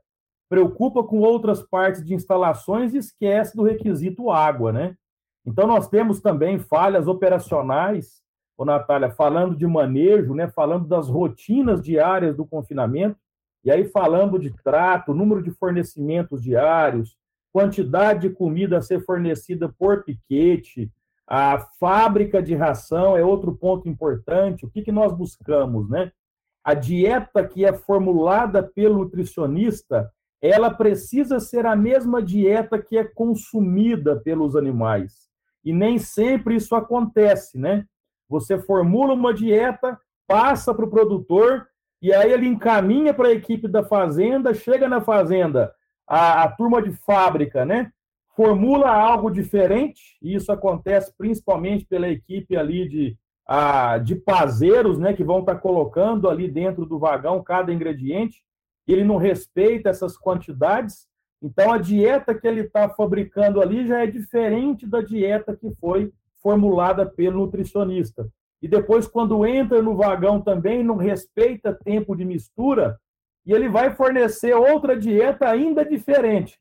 Preocupa 0.48 1.04
com 1.04 1.18
outras 1.20 1.62
partes 1.62 2.04
de 2.04 2.14
instalações 2.14 2.94
e 2.94 2.98
esquece 2.98 3.56
do 3.56 3.62
requisito 3.62 4.30
água. 4.30 4.72
Né? 4.72 4.96
Então 5.46 5.66
nós 5.66 5.88
temos 5.88 6.20
também 6.20 6.58
falhas 6.58 7.06
operacionais 7.06 8.20
ô 8.60 8.64
Natália, 8.66 9.10
falando 9.10 9.56
de 9.56 9.66
manejo, 9.66 10.34
né, 10.34 10.46
falando 10.46 10.86
das 10.86 11.08
rotinas 11.08 11.80
diárias 11.80 12.36
do 12.36 12.44
confinamento, 12.44 13.16
e 13.64 13.70
aí 13.70 13.88
falando 13.88 14.38
de 14.38 14.50
trato, 14.62 15.14
número 15.14 15.42
de 15.42 15.50
fornecimentos 15.50 16.42
diários, 16.42 17.16
quantidade 17.54 18.28
de 18.28 18.34
comida 18.34 18.76
a 18.76 18.82
ser 18.82 19.02
fornecida 19.02 19.66
por 19.78 20.04
piquete, 20.04 20.92
a 21.32 21.60
fábrica 21.78 22.42
de 22.42 22.56
ração 22.56 23.16
é 23.16 23.24
outro 23.24 23.54
ponto 23.56 23.88
importante. 23.88 24.66
O 24.66 24.68
que, 24.68 24.82
que 24.82 24.90
nós 24.90 25.12
buscamos, 25.12 25.88
né? 25.88 26.10
A 26.64 26.74
dieta 26.74 27.46
que 27.46 27.64
é 27.64 27.72
formulada 27.72 28.64
pelo 28.64 28.98
nutricionista, 28.98 30.10
ela 30.42 30.74
precisa 30.74 31.38
ser 31.38 31.66
a 31.66 31.76
mesma 31.76 32.20
dieta 32.20 32.82
que 32.82 32.98
é 32.98 33.04
consumida 33.04 34.16
pelos 34.16 34.56
animais. 34.56 35.30
E 35.64 35.72
nem 35.72 36.00
sempre 36.00 36.56
isso 36.56 36.74
acontece, 36.74 37.56
né? 37.56 37.86
Você 38.28 38.58
formula 38.58 39.14
uma 39.14 39.32
dieta, 39.32 39.96
passa 40.26 40.74
para 40.74 40.84
o 40.84 40.90
produtor, 40.90 41.68
e 42.02 42.12
aí 42.12 42.32
ele 42.32 42.48
encaminha 42.48 43.14
para 43.14 43.28
a 43.28 43.32
equipe 43.32 43.68
da 43.68 43.84
fazenda, 43.84 44.52
chega 44.52 44.88
na 44.88 45.00
fazenda, 45.00 45.72
a, 46.08 46.42
a 46.42 46.48
turma 46.50 46.82
de 46.82 46.90
fábrica, 46.90 47.64
né? 47.64 47.92
Formula 48.42 48.88
algo 48.88 49.30
diferente, 49.30 50.16
e 50.22 50.34
isso 50.34 50.50
acontece 50.50 51.12
principalmente 51.14 51.84
pela 51.84 52.08
equipe 52.08 52.56
ali 52.56 52.88
de, 52.88 53.18
a, 53.46 53.98
de 53.98 54.14
pazeiros, 54.14 54.98
né? 54.98 55.12
Que 55.12 55.22
vão 55.22 55.40
estar 55.40 55.56
tá 55.56 55.60
colocando 55.60 56.26
ali 56.26 56.50
dentro 56.50 56.86
do 56.86 56.98
vagão 56.98 57.42
cada 57.42 57.70
ingrediente, 57.70 58.42
ele 58.88 59.04
não 59.04 59.18
respeita 59.18 59.90
essas 59.90 60.16
quantidades, 60.16 61.06
então 61.42 61.70
a 61.70 61.76
dieta 61.76 62.34
que 62.34 62.48
ele 62.48 62.62
está 62.62 62.88
fabricando 62.88 63.60
ali 63.60 63.86
já 63.86 64.04
é 64.04 64.06
diferente 64.06 64.86
da 64.86 65.02
dieta 65.02 65.54
que 65.54 65.70
foi 65.74 66.10
formulada 66.42 67.04
pelo 67.04 67.40
nutricionista. 67.40 68.26
E 68.62 68.66
depois, 68.66 69.06
quando 69.06 69.44
entra 69.44 69.82
no 69.82 69.94
vagão 69.94 70.40
também, 70.40 70.82
não 70.82 70.96
respeita 70.96 71.78
tempo 71.84 72.16
de 72.16 72.24
mistura, 72.24 72.98
e 73.44 73.52
ele 73.52 73.68
vai 73.68 73.94
fornecer 73.94 74.54
outra 74.54 74.96
dieta 74.96 75.46
ainda 75.46 75.84
diferente. 75.84 76.58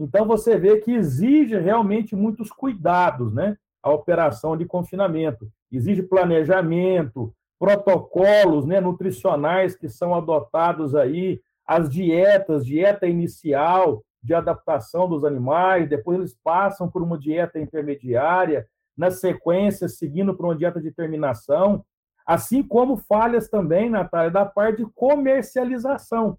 Então, 0.00 0.26
você 0.26 0.58
vê 0.58 0.80
que 0.80 0.92
exige 0.92 1.58
realmente 1.58 2.16
muitos 2.16 2.50
cuidados, 2.50 3.34
né? 3.34 3.56
A 3.82 3.90
operação 3.90 4.56
de 4.56 4.64
confinamento. 4.64 5.50
Exige 5.70 6.02
planejamento, 6.02 7.34
protocolos 7.58 8.64
né, 8.64 8.80
nutricionais 8.80 9.76
que 9.76 9.88
são 9.88 10.14
adotados 10.14 10.94
aí, 10.94 11.40
as 11.66 11.90
dietas, 11.90 12.64
dieta 12.64 13.06
inicial 13.06 14.02
de 14.22 14.34
adaptação 14.34 15.08
dos 15.08 15.24
animais, 15.24 15.88
depois 15.88 16.18
eles 16.18 16.36
passam 16.42 16.90
por 16.90 17.02
uma 17.02 17.18
dieta 17.18 17.60
intermediária, 17.60 18.66
na 18.96 19.10
sequência, 19.10 19.88
seguindo 19.88 20.34
para 20.34 20.46
uma 20.46 20.56
dieta 20.56 20.80
de 20.80 20.90
terminação, 20.90 21.84
assim 22.26 22.62
como 22.62 22.96
falhas 22.96 23.48
também, 23.48 23.88
Natália, 23.88 24.30
da 24.30 24.44
parte 24.44 24.78
de 24.78 24.90
comercialização. 24.94 26.38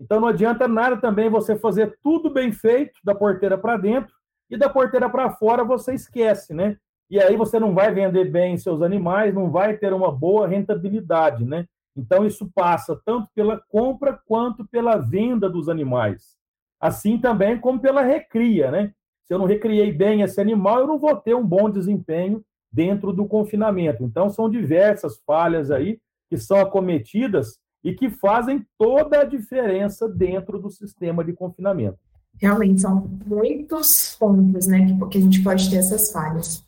Então 0.00 0.20
não 0.20 0.28
adianta 0.28 0.68
nada 0.68 0.96
também 0.96 1.28
você 1.28 1.56
fazer 1.56 1.98
tudo 2.02 2.30
bem 2.30 2.52
feito 2.52 2.98
da 3.02 3.14
porteira 3.14 3.58
para 3.58 3.76
dentro 3.76 4.14
e 4.50 4.56
da 4.56 4.68
porteira 4.68 5.08
para 5.10 5.30
fora 5.30 5.64
você 5.64 5.94
esquece, 5.94 6.54
né? 6.54 6.76
E 7.10 7.20
aí 7.20 7.36
você 7.36 7.58
não 7.58 7.74
vai 7.74 7.92
vender 7.92 8.30
bem 8.30 8.56
seus 8.56 8.82
animais, 8.82 9.34
não 9.34 9.50
vai 9.50 9.76
ter 9.76 9.92
uma 9.92 10.12
boa 10.12 10.46
rentabilidade, 10.46 11.44
né? 11.44 11.66
Então 11.96 12.24
isso 12.24 12.50
passa 12.54 13.00
tanto 13.04 13.28
pela 13.34 13.60
compra 13.68 14.20
quanto 14.26 14.66
pela 14.68 14.96
venda 14.96 15.48
dos 15.48 15.68
animais. 15.68 16.36
Assim 16.80 17.18
também 17.18 17.58
como 17.58 17.80
pela 17.80 18.02
recria, 18.02 18.70
né? 18.70 18.92
se 19.28 19.34
eu 19.34 19.38
não 19.38 19.44
recriei 19.44 19.92
bem 19.92 20.22
esse 20.22 20.40
animal, 20.40 20.80
eu 20.80 20.86
não 20.86 20.98
vou 20.98 21.14
ter 21.14 21.34
um 21.34 21.46
bom 21.46 21.68
desempenho 21.68 22.42
dentro 22.72 23.12
do 23.12 23.26
confinamento. 23.26 24.02
Então, 24.02 24.30
são 24.30 24.48
diversas 24.48 25.18
falhas 25.26 25.70
aí 25.70 26.00
que 26.30 26.38
são 26.38 26.58
acometidas 26.58 27.58
e 27.82 27.94
que 27.94 28.10
fazem 28.10 28.66
toda 28.76 29.20
a 29.20 29.24
diferença 29.24 30.08
dentro 30.08 30.58
do 30.58 30.70
sistema 30.70 31.24
de 31.24 31.32
confinamento. 31.32 31.98
Realmente, 32.40 32.80
são 32.80 33.08
muitos 33.26 34.16
pontos 34.18 34.66
né, 34.66 34.86
que, 35.10 35.18
a 35.18 35.20
gente 35.20 35.42
pode 35.42 35.68
ter 35.70 35.76
essas 35.76 36.12
falhas. 36.12 36.64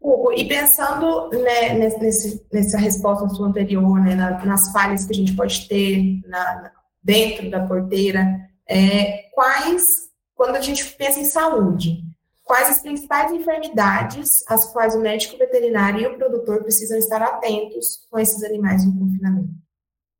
Hugo, 0.00 0.32
e 0.32 0.48
pensando 0.48 1.28
né, 1.30 1.74
nesse, 1.74 2.42
nessa 2.50 2.78
resposta 2.78 3.28
sua 3.28 3.48
anterior, 3.48 4.00
né, 4.00 4.14
nas 4.14 4.72
falhas 4.72 5.04
que 5.04 5.12
a 5.12 5.16
gente 5.16 5.36
pode 5.36 5.68
ter 5.68 6.20
na, 6.26 6.72
dentro 7.02 7.50
da 7.50 7.66
porteira, 7.66 8.48
é, 8.66 9.28
quais 9.34 10.10
quando 10.34 10.56
a 10.56 10.60
gente 10.62 10.96
pensa 10.96 11.20
em 11.20 11.26
saúde, 11.26 12.02
quais 12.44 12.70
as 12.70 12.80
principais 12.80 13.30
enfermidades 13.30 14.42
às 14.48 14.72
quais 14.72 14.94
o 14.94 15.00
médico 15.00 15.36
veterinário 15.36 16.00
e 16.00 16.06
o 16.06 16.16
produtor 16.16 16.62
precisam 16.62 16.96
estar 16.96 17.20
atentos 17.20 18.06
com 18.10 18.18
esses 18.18 18.42
animais 18.42 18.86
no 18.86 18.98
confinamento? 18.98 19.50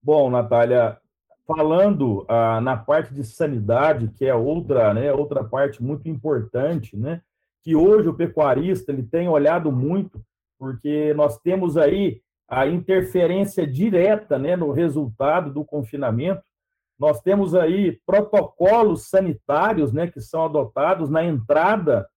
Bom, 0.03 0.31
Natália, 0.31 0.99
falando 1.47 2.25
ah, 2.29 2.61
na 2.61 2.77
parte 2.77 3.13
de 3.13 3.23
sanidade, 3.25 4.09
que 4.09 4.25
é 4.25 4.35
outra, 4.35 4.95
né, 4.95 5.13
outra 5.13 5.45
parte 5.45 5.83
muito 5.83 6.09
importante, 6.09 6.97
né, 6.97 7.21
que 7.63 7.77
hoje 7.77 8.09
o 8.09 8.15
pecuarista 8.15 8.93
ele 8.93 9.03
tem 9.03 9.29
olhado 9.29 9.71
muito, 9.71 10.25
porque 10.59 11.13
nós 11.15 11.39
temos 11.39 11.77
aí 11.77 12.23
a 12.49 12.67
interferência 12.67 13.67
direta, 13.67 14.39
né, 14.39 14.57
no 14.57 14.73
resultado 14.73 15.53
do 15.53 15.65
confinamento. 15.65 16.43
Nós 16.99 17.21
temos 17.21 17.55
aí 17.55 17.99
protocolos 18.05 19.09
sanitários 19.09 19.93
né, 19.93 20.07
que 20.07 20.21
são 20.21 20.45
adotados 20.45 21.09
na 21.09 21.25
entrada 21.25 22.09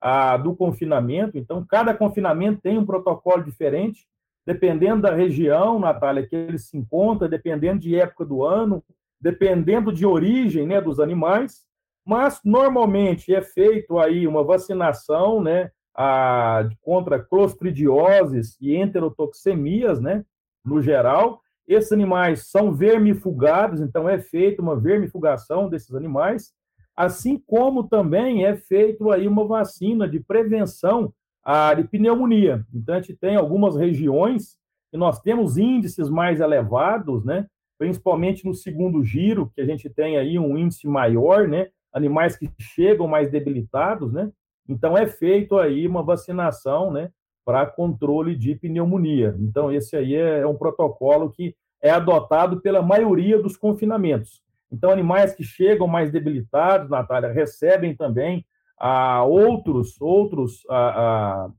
a, 0.00 0.36
do 0.36 0.56
confinamento. 0.56 1.36
Então, 1.36 1.64
cada 1.64 1.94
confinamento 1.94 2.60
tem 2.60 2.78
um 2.78 2.86
protocolo 2.86 3.44
diferente, 3.44 4.06
dependendo 4.46 5.02
da 5.02 5.14
região, 5.14 5.78
Natália, 5.78 6.26
que 6.26 6.34
ele 6.34 6.58
se 6.58 6.76
encontra, 6.76 7.28
dependendo 7.28 7.80
de 7.80 7.96
época 7.96 8.24
do 8.24 8.44
ano, 8.44 8.82
dependendo 9.20 9.92
de 9.92 10.04
origem 10.04 10.66
né, 10.66 10.80
dos 10.80 10.98
animais. 10.98 11.64
Mas, 12.04 12.40
normalmente, 12.44 13.32
é 13.32 13.40
feito 13.40 13.98
aí 13.98 14.26
uma 14.26 14.42
vacinação 14.42 15.40
né, 15.40 15.70
a, 15.94 16.68
contra 16.80 17.22
clostridioses 17.22 18.56
e 18.60 18.74
enterotoxemias, 18.76 20.00
né, 20.00 20.24
no 20.64 20.80
geral, 20.80 21.40
esses 21.66 21.92
animais 21.92 22.50
são 22.50 22.72
vermifugados, 22.72 23.80
então 23.80 24.08
é 24.08 24.18
feita 24.18 24.60
uma 24.60 24.78
vermifugação 24.78 25.68
desses 25.68 25.94
animais, 25.94 26.52
assim 26.96 27.38
como 27.38 27.88
também 27.88 28.44
é 28.44 28.56
feito 28.56 29.10
aí 29.10 29.26
uma 29.26 29.46
vacina 29.46 30.08
de 30.08 30.20
prevenção 30.20 31.12
a 31.44 31.74
de 31.74 31.84
pneumonia. 31.84 32.64
Então, 32.72 32.94
a 32.94 33.00
gente 33.00 33.16
tem 33.16 33.36
algumas 33.36 33.76
regiões 33.76 34.56
que 34.90 34.96
nós 34.96 35.20
temos 35.20 35.56
índices 35.56 36.08
mais 36.08 36.40
elevados, 36.40 37.24
né? 37.24 37.46
principalmente 37.78 38.44
no 38.44 38.54
segundo 38.54 39.02
giro, 39.02 39.50
que 39.54 39.60
a 39.60 39.64
gente 39.64 39.90
tem 39.90 40.16
aí 40.16 40.38
um 40.38 40.56
índice 40.56 40.86
maior, 40.86 41.48
né? 41.48 41.68
animais 41.92 42.36
que 42.36 42.48
chegam 42.58 43.06
mais 43.06 43.30
debilitados, 43.30 44.12
né? 44.12 44.30
Então, 44.68 44.96
é 44.96 45.06
feito 45.06 45.58
aí 45.58 45.86
uma 45.86 46.02
vacinação, 46.02 46.92
né? 46.92 47.10
para 47.44 47.66
controle 47.66 48.36
de 48.36 48.54
pneumonia. 48.54 49.34
Então, 49.38 49.72
esse 49.72 49.96
aí 49.96 50.14
é 50.14 50.46
um 50.46 50.54
protocolo 50.54 51.30
que 51.30 51.54
é 51.82 51.90
adotado 51.90 52.60
pela 52.60 52.80
maioria 52.80 53.40
dos 53.40 53.56
confinamentos. 53.56 54.40
Então, 54.70 54.90
animais 54.90 55.34
que 55.34 55.42
chegam 55.42 55.86
mais 55.86 56.10
debilitados, 56.10 56.88
Natália, 56.88 57.32
recebem 57.32 57.94
também 57.94 58.46
ah, 58.84 59.22
outros, 59.22 59.94
outros 60.00 60.66
ah, 60.68 60.74
ah, 60.96 61.50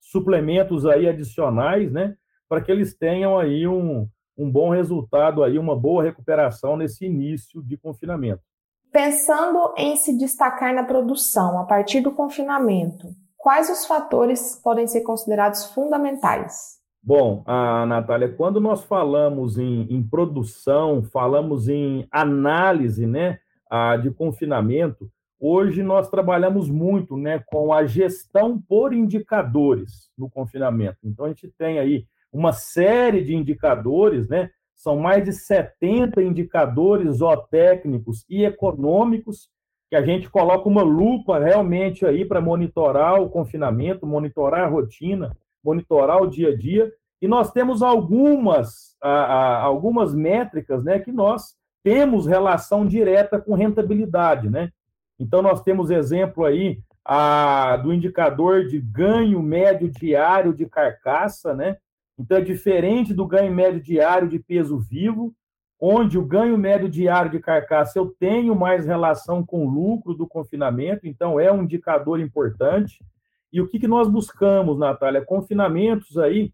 suplementos 0.00 0.84
aí 0.84 1.08
adicionais, 1.08 1.92
né, 1.92 2.16
para 2.48 2.60
que 2.60 2.72
eles 2.72 2.96
tenham 2.98 3.38
aí 3.38 3.64
um, 3.68 4.08
um 4.36 4.50
bom 4.50 4.70
resultado, 4.70 5.44
aí, 5.44 5.56
uma 5.56 5.76
boa 5.76 6.02
recuperação 6.02 6.76
nesse 6.76 7.06
início 7.06 7.62
de 7.62 7.76
confinamento. 7.76 8.42
Pensando 8.92 9.72
em 9.76 9.94
se 9.94 10.18
destacar 10.18 10.74
na 10.74 10.82
produção 10.82 11.60
a 11.60 11.64
partir 11.64 12.00
do 12.00 12.10
confinamento, 12.10 13.14
quais 13.36 13.70
os 13.70 13.86
fatores 13.86 14.60
podem 14.64 14.88
ser 14.88 15.02
considerados 15.02 15.66
fundamentais? 15.66 16.76
Bom, 17.00 17.44
a 17.46 17.86
Natália, 17.86 18.34
quando 18.34 18.60
nós 18.60 18.82
falamos 18.82 19.58
em, 19.58 19.82
em 19.82 20.02
produção, 20.02 21.04
falamos 21.04 21.68
em 21.68 22.04
análise 22.10 23.06
né, 23.06 23.38
a, 23.70 23.96
de 23.96 24.10
confinamento, 24.10 25.08
hoje 25.40 25.82
nós 25.82 26.08
trabalhamos 26.08 26.68
muito 26.68 27.16
né, 27.16 27.42
com 27.46 27.72
a 27.72 27.86
gestão 27.86 28.60
por 28.60 28.92
indicadores 28.92 30.10
no 30.16 30.30
confinamento. 30.30 30.98
Então, 31.04 31.26
a 31.26 31.28
gente 31.28 31.48
tem 31.58 31.78
aí 31.78 32.06
uma 32.32 32.52
série 32.52 33.22
de 33.22 33.34
indicadores, 33.34 34.28
né, 34.28 34.50
são 34.74 34.96
mais 34.98 35.24
de 35.24 35.32
70 35.32 36.22
indicadores 36.22 37.16
zootécnicos 37.16 38.24
e 38.28 38.44
econômicos 38.44 39.48
que 39.88 39.96
a 39.96 40.04
gente 40.04 40.28
coloca 40.28 40.68
uma 40.68 40.82
lupa 40.82 41.38
realmente 41.38 42.04
aí 42.04 42.24
para 42.24 42.40
monitorar 42.40 43.20
o 43.20 43.30
confinamento, 43.30 44.06
monitorar 44.06 44.64
a 44.64 44.68
rotina, 44.68 45.36
monitorar 45.64 46.22
o 46.22 46.26
dia 46.26 46.48
a 46.48 46.56
dia, 46.56 46.92
e 47.22 47.28
nós 47.28 47.50
temos 47.50 47.82
algumas, 47.82 48.96
algumas 49.00 50.14
métricas 50.14 50.84
né, 50.84 50.98
que 50.98 51.12
nós 51.12 51.54
temos 51.82 52.26
relação 52.26 52.86
direta 52.86 53.40
com 53.40 53.54
rentabilidade. 53.54 54.50
Né? 54.50 54.70
Então, 55.18 55.42
nós 55.42 55.62
temos 55.62 55.90
exemplo 55.90 56.44
aí 56.44 56.78
a, 57.04 57.76
do 57.76 57.92
indicador 57.92 58.66
de 58.66 58.80
ganho 58.80 59.42
médio 59.42 59.88
diário 59.88 60.52
de 60.52 60.66
carcaça, 60.66 61.54
né? 61.54 61.76
Então, 62.18 62.38
é 62.38 62.40
diferente 62.40 63.14
do 63.14 63.26
ganho 63.26 63.52
médio 63.54 63.80
diário 63.80 64.28
de 64.28 64.38
peso 64.38 64.78
vivo, 64.78 65.34
onde 65.80 66.18
o 66.18 66.24
ganho 66.24 66.56
médio 66.56 66.88
diário 66.88 67.30
de 67.30 67.38
carcaça 67.38 67.98
eu 67.98 68.14
tenho 68.18 68.54
mais 68.54 68.86
relação 68.86 69.44
com 69.44 69.66
o 69.66 69.70
lucro 69.70 70.14
do 70.14 70.26
confinamento, 70.26 71.06
então 71.06 71.38
é 71.38 71.52
um 71.52 71.62
indicador 71.62 72.18
importante. 72.18 73.04
E 73.52 73.60
o 73.60 73.68
que, 73.68 73.78
que 73.78 73.86
nós 73.86 74.08
buscamos, 74.08 74.78
Natália? 74.78 75.24
Confinamentos 75.24 76.18
aí 76.18 76.52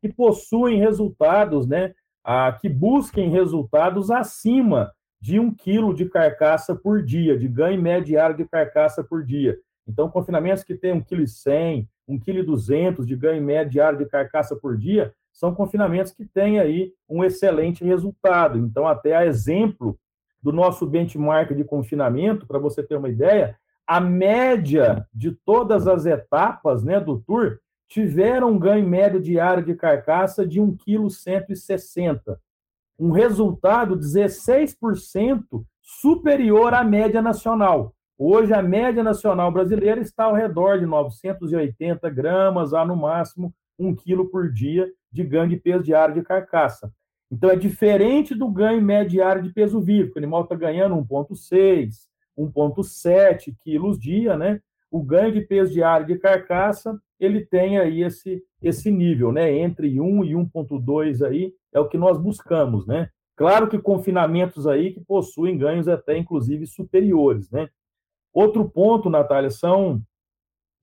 que 0.00 0.08
possuem 0.12 0.78
resultados, 0.78 1.66
né? 1.66 1.94
Ah, 2.22 2.52
que 2.52 2.68
busquem 2.68 3.28
resultados 3.28 4.10
acima 4.10 4.92
de 5.24 5.40
um 5.40 5.50
quilo 5.50 5.94
de 5.94 6.04
carcaça 6.04 6.76
por 6.76 7.02
dia, 7.02 7.34
de 7.38 7.48
ganho 7.48 7.80
médio 7.80 8.08
diário 8.08 8.36
de 8.36 8.44
carcaça 8.44 9.02
por 9.02 9.24
dia. 9.24 9.58
Então, 9.88 10.10
confinamentos 10.10 10.62
que 10.62 10.74
têm 10.74 11.00
1,1 11.00 11.06
kg, 11.06 11.88
1,2 12.06 12.94
kg 12.94 13.06
de 13.06 13.16
ganho 13.16 13.42
médio 13.42 13.72
diário 13.72 13.98
de 13.98 14.04
carcaça 14.04 14.54
por 14.54 14.76
dia, 14.76 15.14
são 15.32 15.54
confinamentos 15.54 16.12
que 16.12 16.26
têm 16.26 16.60
aí 16.60 16.92
um 17.08 17.24
excelente 17.24 17.82
resultado. 17.82 18.58
Então, 18.58 18.86
até 18.86 19.16
a 19.16 19.24
exemplo 19.24 19.98
do 20.42 20.52
nosso 20.52 20.86
benchmark 20.86 21.54
de 21.54 21.64
confinamento, 21.64 22.46
para 22.46 22.58
você 22.58 22.82
ter 22.82 22.96
uma 22.96 23.08
ideia, 23.08 23.58
a 23.86 24.02
média 24.02 25.08
de 25.10 25.32
todas 25.32 25.88
as 25.88 26.04
etapas 26.04 26.84
né, 26.84 27.00
do 27.00 27.18
tour 27.18 27.60
tiveram 27.88 28.50
um 28.50 28.58
ganho 28.58 28.86
médio 28.86 29.22
diário 29.22 29.64
de 29.64 29.74
carcaça 29.74 30.46
de 30.46 30.60
1,160 30.60 32.22
kg. 32.22 32.43
Um 32.98 33.10
resultado 33.10 33.96
16% 33.96 35.64
superior 35.82 36.72
à 36.74 36.84
média 36.84 37.20
nacional. 37.20 37.94
Hoje, 38.16 38.54
a 38.54 38.62
média 38.62 39.02
nacional 39.02 39.50
brasileira 39.50 40.00
está 40.00 40.24
ao 40.24 40.34
redor 40.34 40.78
de 40.78 40.86
980 40.86 42.08
gramas 42.10 42.72
a, 42.72 42.84
no 42.84 42.94
máximo, 42.94 43.52
1 43.78 43.96
quilo 43.96 44.30
por 44.30 44.52
dia 44.52 44.88
de 45.10 45.24
ganho 45.24 45.48
de 45.48 45.56
peso 45.56 45.82
diário 45.82 46.14
de 46.14 46.22
carcaça. 46.22 46.92
Então, 47.30 47.50
é 47.50 47.56
diferente 47.56 48.34
do 48.34 48.48
ganho 48.48 48.80
médio 48.80 49.10
diário 49.10 49.42
de 49.42 49.52
peso 49.52 49.80
vivo, 49.80 50.12
o 50.14 50.18
animal 50.18 50.44
está 50.44 50.54
ganhando 50.54 50.94
1,6, 50.94 52.06
1,7 52.38 53.54
quilos 53.60 53.98
dia, 53.98 54.36
né? 54.36 54.60
O 54.88 55.02
ganho 55.02 55.32
de 55.32 55.40
peso 55.40 55.72
diário 55.72 56.06
de 56.06 56.16
carcaça 56.16 56.96
ele 57.18 57.44
tem 57.44 57.78
aí 57.78 58.02
esse, 58.02 58.42
esse 58.60 58.90
nível, 58.90 59.32
né? 59.32 59.56
Entre 59.58 60.00
1 60.00 60.24
e 60.24 60.32
1,2 60.32 61.26
aí 61.26 61.52
é 61.72 61.80
o 61.80 61.88
que 61.88 61.98
nós 61.98 62.18
buscamos, 62.18 62.86
né? 62.86 63.08
Claro 63.36 63.68
que 63.68 63.78
confinamentos 63.78 64.66
aí 64.66 64.92
que 64.92 65.00
possuem 65.00 65.58
ganhos 65.58 65.88
até 65.88 66.16
inclusive 66.16 66.66
superiores, 66.66 67.50
né? 67.50 67.68
Outro 68.32 68.68
ponto, 68.68 69.08
Natália, 69.10 69.50
são 69.50 70.02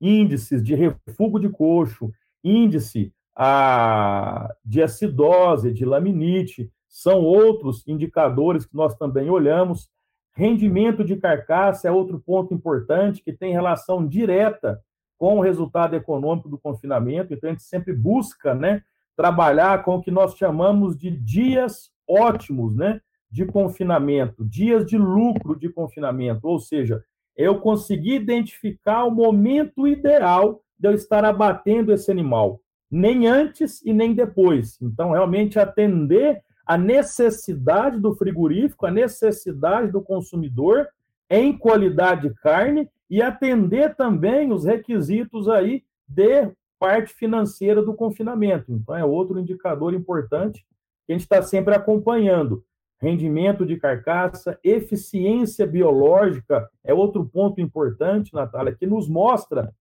índices 0.00 0.62
de 0.62 0.74
refúgio 0.74 1.38
de 1.38 1.48
coxo, 1.48 2.10
índice 2.42 3.12
a, 3.34 4.54
de 4.64 4.82
acidose, 4.82 5.72
de 5.72 5.84
laminite, 5.84 6.70
são 6.88 7.22
outros 7.22 7.86
indicadores 7.86 8.66
que 8.66 8.76
nós 8.76 8.94
também 8.96 9.30
olhamos. 9.30 9.88
Rendimento 10.34 11.04
de 11.04 11.16
carcaça 11.16 11.88
é 11.88 11.90
outro 11.90 12.20
ponto 12.20 12.52
importante 12.52 13.22
que 13.22 13.32
tem 13.32 13.52
relação 13.52 14.06
direta 14.06 14.80
com 15.22 15.38
o 15.38 15.40
resultado 15.40 15.94
econômico 15.94 16.48
do 16.48 16.58
confinamento, 16.58 17.32
então 17.32 17.48
a 17.48 17.52
gente 17.52 17.62
sempre 17.62 17.92
busca 17.92 18.56
né, 18.56 18.82
trabalhar 19.16 19.84
com 19.84 19.94
o 19.94 20.02
que 20.02 20.10
nós 20.10 20.34
chamamos 20.36 20.98
de 20.98 21.12
dias 21.12 21.92
ótimos 22.08 22.74
né, 22.74 23.00
de 23.30 23.46
confinamento, 23.46 24.44
dias 24.44 24.84
de 24.84 24.98
lucro 24.98 25.56
de 25.56 25.68
confinamento, 25.68 26.48
ou 26.48 26.58
seja, 26.58 27.04
eu 27.36 27.60
consegui 27.60 28.16
identificar 28.16 29.04
o 29.04 29.12
momento 29.12 29.86
ideal 29.86 30.60
de 30.76 30.88
eu 30.88 30.92
estar 30.92 31.24
abatendo 31.24 31.92
esse 31.92 32.10
animal, 32.10 32.60
nem 32.90 33.28
antes 33.28 33.80
e 33.86 33.92
nem 33.92 34.14
depois. 34.14 34.76
Então, 34.82 35.12
realmente 35.12 35.56
atender 35.56 36.42
a 36.66 36.76
necessidade 36.76 38.00
do 38.00 38.12
frigorífico, 38.12 38.86
a 38.86 38.90
necessidade 38.90 39.92
do 39.92 40.02
consumidor 40.02 40.88
em 41.32 41.56
qualidade 41.56 42.28
de 42.28 42.34
carne 42.34 42.90
e 43.08 43.22
atender 43.22 43.96
também 43.96 44.52
os 44.52 44.66
requisitos 44.66 45.48
aí 45.48 45.82
de 46.06 46.52
parte 46.78 47.14
financeira 47.14 47.82
do 47.82 47.94
confinamento. 47.94 48.70
Então, 48.70 48.94
é 48.94 49.02
outro 49.02 49.40
indicador 49.40 49.94
importante 49.94 50.62
que 51.06 51.12
a 51.12 51.14
gente 51.14 51.22
está 51.22 51.40
sempre 51.40 51.74
acompanhando. 51.74 52.62
Rendimento 53.00 53.64
de 53.64 53.78
carcaça, 53.78 54.58
eficiência 54.62 55.66
biológica 55.66 56.68
é 56.84 56.92
outro 56.92 57.24
ponto 57.24 57.62
importante, 57.62 58.34
Natália, 58.34 58.74
que 58.74 58.86
nos 58.86 59.08
mostra 59.08 59.72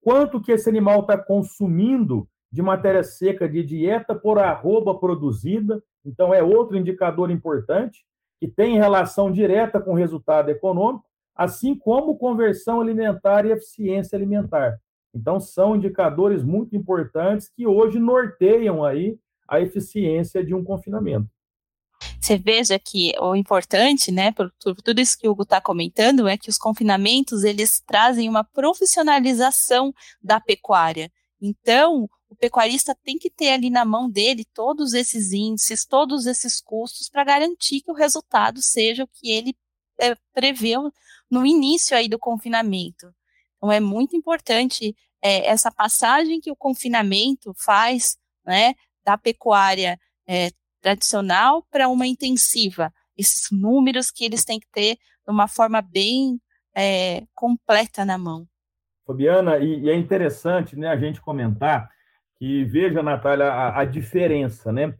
quanto 0.00 0.40
que 0.40 0.52
esse 0.52 0.68
animal 0.68 1.00
está 1.00 1.18
consumindo 1.18 2.28
de 2.52 2.62
matéria 2.62 3.02
seca 3.02 3.48
de 3.48 3.64
dieta 3.64 4.14
por 4.14 4.38
arroba 4.38 4.96
produzida. 4.96 5.82
Então, 6.04 6.32
é 6.32 6.40
outro 6.40 6.76
indicador 6.76 7.32
importante 7.32 8.04
que 8.40 8.48
tem 8.48 8.78
relação 8.78 9.30
direta 9.30 9.80
com 9.80 9.92
o 9.92 9.96
resultado 9.96 10.48
econômico 10.48 11.04
assim 11.40 11.74
como 11.74 12.18
conversão 12.18 12.82
alimentar 12.82 13.46
e 13.46 13.50
eficiência 13.50 14.14
alimentar. 14.14 14.78
Então, 15.14 15.40
são 15.40 15.74
indicadores 15.74 16.44
muito 16.44 16.76
importantes 16.76 17.48
que 17.48 17.66
hoje 17.66 17.98
norteiam 17.98 18.84
aí 18.84 19.18
a 19.48 19.58
eficiência 19.58 20.44
de 20.44 20.54
um 20.54 20.62
confinamento. 20.62 21.26
Você 22.20 22.36
veja 22.36 22.78
que 22.78 23.14
o 23.18 23.34
importante, 23.34 24.12
né, 24.12 24.32
por, 24.32 24.52
tudo 24.84 25.00
isso 25.00 25.18
que 25.18 25.26
o 25.26 25.30
Hugo 25.30 25.44
está 25.44 25.62
comentando, 25.62 26.28
é 26.28 26.36
que 26.36 26.50
os 26.50 26.58
confinamentos 26.58 27.42
eles 27.42 27.80
trazem 27.86 28.28
uma 28.28 28.44
profissionalização 28.44 29.94
da 30.22 30.38
pecuária. 30.38 31.10
Então, 31.40 32.08
o 32.28 32.36
pecuarista 32.36 32.94
tem 33.02 33.18
que 33.18 33.30
ter 33.30 33.50
ali 33.50 33.70
na 33.70 33.84
mão 33.84 34.08
dele 34.08 34.44
todos 34.44 34.92
esses 34.92 35.32
índices, 35.32 35.86
todos 35.86 36.26
esses 36.26 36.60
custos 36.60 37.08
para 37.08 37.24
garantir 37.24 37.80
que 37.80 37.90
o 37.90 37.94
resultado 37.94 38.62
seja 38.62 39.04
o 39.04 39.08
que 39.08 39.30
ele 39.30 39.56
é, 39.98 40.14
preveu 40.32 40.92
no 41.30 41.46
início 41.46 41.96
aí 41.96 42.08
do 42.08 42.18
confinamento. 42.18 43.12
Então, 43.56 43.72
é 43.72 43.80
muito 43.80 44.16
importante 44.16 44.94
é, 45.22 45.46
essa 45.46 45.70
passagem 45.70 46.40
que 46.40 46.50
o 46.50 46.56
confinamento 46.56 47.52
faz, 47.56 48.16
né, 48.44 48.74
da 49.04 49.18
pecuária 49.18 49.98
é, 50.26 50.50
tradicional 50.80 51.66
para 51.70 51.88
uma 51.88 52.06
intensiva. 52.06 52.92
Esses 53.16 53.50
números 53.50 54.10
que 54.10 54.24
eles 54.24 54.44
têm 54.44 54.58
que 54.58 54.68
ter 54.72 54.96
de 54.96 55.32
uma 55.32 55.48
forma 55.48 55.82
bem 55.82 56.40
é, 56.74 57.26
completa 57.34 58.04
na 58.04 58.16
mão. 58.16 58.46
Fabiana, 59.10 59.58
e, 59.58 59.80
e, 59.80 59.90
é 59.90 59.94
interessante 59.94 60.76
né, 60.76 60.88
a 60.88 60.96
gente 60.96 61.20
comentar 61.20 61.90
que, 62.38 62.64
veja, 62.64 63.02
Natália, 63.02 63.46
a, 63.46 63.80
a 63.80 63.84
diferença, 63.84 64.72
né? 64.72 64.94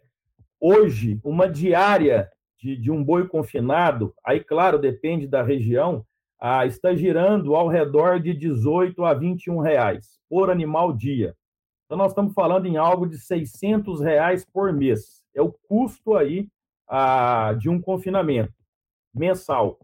Hoje, 0.60 1.20
uma 1.24 1.48
diária 1.48 2.28
de, 2.58 2.76
de, 2.76 2.90
um 2.90 3.02
boi 3.02 3.28
confinado, 3.28 4.12
aí, 4.24 4.40
claro, 4.40 4.78
depende 4.78 5.28
da 5.28 5.42
região, 5.42 6.04
ah, 6.40 6.66
está 6.66 6.92
girando 6.94 7.54
ao 7.54 7.68
redor 7.68 8.20
de 8.20 8.34
18 8.34 9.04
a 9.04 9.14
21 9.14 9.60
reais 9.60 10.18
por 10.28 10.50
animal 10.50 10.92
dia. 10.92 11.34
Então, 11.86 11.96
nós 11.96 12.10
estamos 12.10 12.34
falando 12.34 12.66
em 12.66 12.76
algo 12.76 13.06
de 13.06 13.16
600 13.16 14.00
reais 14.00 14.44
por 14.44 14.72
mês. 14.72 15.24
É 15.34 15.40
o 15.40 15.52
custo 15.52 16.16
aí 16.16 16.48
ah, 16.88 17.54
de 17.58 17.68
um 17.68 17.80
confinamento 17.80 18.52
mensal. 19.14 19.78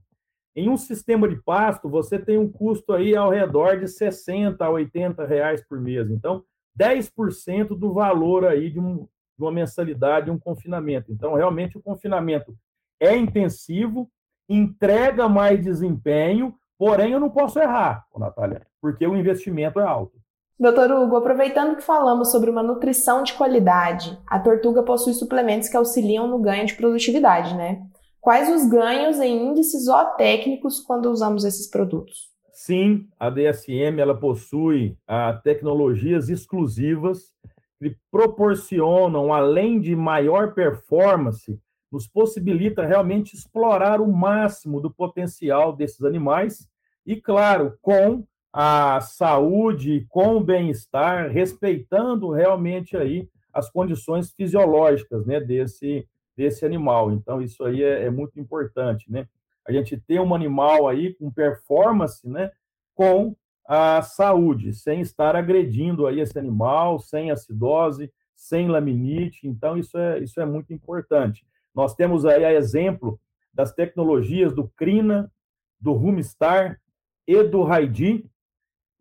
Em 0.56 0.70
um 0.70 0.76
sistema 0.78 1.28
de 1.28 1.36
pasto, 1.36 1.86
você 1.86 2.18
tem 2.18 2.38
um 2.38 2.50
custo 2.50 2.94
aí 2.94 3.14
ao 3.14 3.28
redor 3.28 3.78
de 3.78 3.86
60 3.86 4.64
a 4.64 4.70
80 4.70 5.26
reais 5.26 5.62
por 5.62 5.78
mês. 5.78 6.10
Então, 6.10 6.42
10% 6.80 7.78
do 7.78 7.92
valor 7.92 8.46
aí 8.46 8.70
de, 8.70 8.80
um, 8.80 8.96
de 8.96 9.44
uma 9.44 9.52
mensalidade, 9.52 10.30
um 10.30 10.38
confinamento. 10.38 11.12
Então, 11.12 11.34
realmente, 11.34 11.76
o 11.76 11.82
confinamento 11.82 12.56
é 12.98 13.14
intensivo, 13.14 14.08
entrega 14.48 15.28
mais 15.28 15.62
desempenho, 15.62 16.54
porém, 16.78 17.12
eu 17.12 17.20
não 17.20 17.28
posso 17.28 17.58
errar, 17.58 18.06
Natália, 18.16 18.66
porque 18.80 19.06
o 19.06 19.14
investimento 19.14 19.78
é 19.78 19.84
alto. 19.84 20.16
Doutor 20.58 20.90
Hugo, 20.90 21.16
aproveitando 21.16 21.76
que 21.76 21.82
falamos 21.82 22.30
sobre 22.30 22.48
uma 22.48 22.62
nutrição 22.62 23.22
de 23.22 23.34
qualidade, 23.34 24.18
a 24.26 24.38
Tortuga 24.38 24.82
possui 24.82 25.12
suplementos 25.12 25.68
que 25.68 25.76
auxiliam 25.76 26.26
no 26.26 26.38
ganho 26.38 26.64
de 26.64 26.72
produtividade, 26.72 27.54
né? 27.54 27.82
Quais 28.26 28.52
os 28.52 28.68
ganhos 28.68 29.20
em 29.20 29.50
índices 29.50 29.84
zootécnicos 29.84 30.80
quando 30.80 31.12
usamos 31.12 31.44
esses 31.44 31.68
produtos? 31.68 32.28
Sim, 32.50 33.06
a 33.20 33.30
DSM 33.30 34.00
ela 34.00 34.18
possui 34.18 34.98
ah, 35.06 35.32
tecnologias 35.44 36.28
exclusivas 36.28 37.32
que 37.78 37.96
proporcionam, 38.10 39.32
além 39.32 39.80
de 39.80 39.94
maior 39.94 40.54
performance, 40.54 41.56
nos 41.88 42.08
possibilita 42.08 42.84
realmente 42.84 43.36
explorar 43.36 44.00
o 44.00 44.12
máximo 44.12 44.80
do 44.80 44.90
potencial 44.90 45.72
desses 45.72 46.02
animais 46.02 46.68
e, 47.06 47.14
claro, 47.14 47.78
com 47.80 48.24
a 48.52 49.00
saúde, 49.02 50.04
com 50.08 50.38
o 50.38 50.42
bem-estar, 50.42 51.30
respeitando 51.30 52.32
realmente 52.32 52.96
aí 52.96 53.28
as 53.52 53.70
condições 53.70 54.32
fisiológicas 54.32 55.24
né, 55.24 55.38
desse, 55.38 56.08
desse 56.36 56.64
animal. 56.64 57.12
Então, 57.12 57.40
isso 57.40 57.64
aí 57.64 57.82
é, 57.82 58.04
é, 58.04 58.10
muito 58.10 58.38
importante, 58.38 59.10
né? 59.10 59.26
A 59.66 59.72
gente 59.72 59.96
ter 59.96 60.20
um 60.20 60.34
animal 60.34 60.86
aí 60.88 61.14
com 61.14 61.30
performance, 61.30 62.28
né? 62.28 62.50
Com 62.94 63.34
a 63.66 64.00
saúde, 64.02 64.72
sem 64.74 65.00
estar 65.00 65.34
agredindo 65.34 66.06
aí 66.06 66.20
esse 66.20 66.38
animal, 66.38 67.00
sem 67.00 67.30
acidose, 67.30 68.12
sem 68.34 68.68
laminite. 68.68 69.48
Então, 69.48 69.76
isso 69.76 69.98
é, 69.98 70.20
isso 70.20 70.40
é 70.40 70.46
muito 70.46 70.72
importante. 70.72 71.44
Nós 71.74 71.94
temos 71.94 72.24
aí 72.24 72.44
a 72.44 72.52
exemplo 72.52 73.18
das 73.52 73.72
tecnologias 73.72 74.54
do 74.54 74.68
Crina, 74.68 75.32
do 75.80 75.92
Rumstar 75.92 76.80
e 77.26 77.42
do 77.42 77.62
Raidi, 77.62 78.24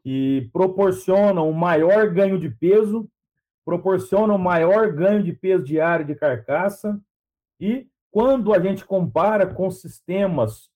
que 0.02 0.50
proporcionam 0.52 1.50
um 1.50 1.54
maior 1.54 2.10
ganho 2.10 2.40
de 2.40 2.50
peso, 2.50 3.10
proporcionam 3.64 4.38
maior 4.38 4.92
ganho 4.94 5.24
de 5.24 5.34
peso 5.34 5.64
diário 5.64 6.06
de 6.06 6.16
carcaça, 6.16 7.00
e 7.60 7.88
quando 8.12 8.54
a 8.54 8.60
gente 8.60 8.86
compara 8.86 9.46
com 9.46 9.70
sistemas 9.70 10.70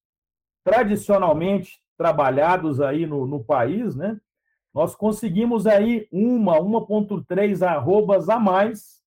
tradicionalmente 0.64 1.80
trabalhados 1.98 2.82
aí 2.82 3.06
no, 3.06 3.26
no 3.26 3.44
país, 3.44 3.96
né, 3.96 4.20
nós 4.74 4.96
conseguimos 4.96 5.66
aí 5.66 6.08
uma, 6.12 6.60
1.3 6.60 7.66
arrobas 7.66 8.30
a 8.30 8.40
mais, 8.40 9.02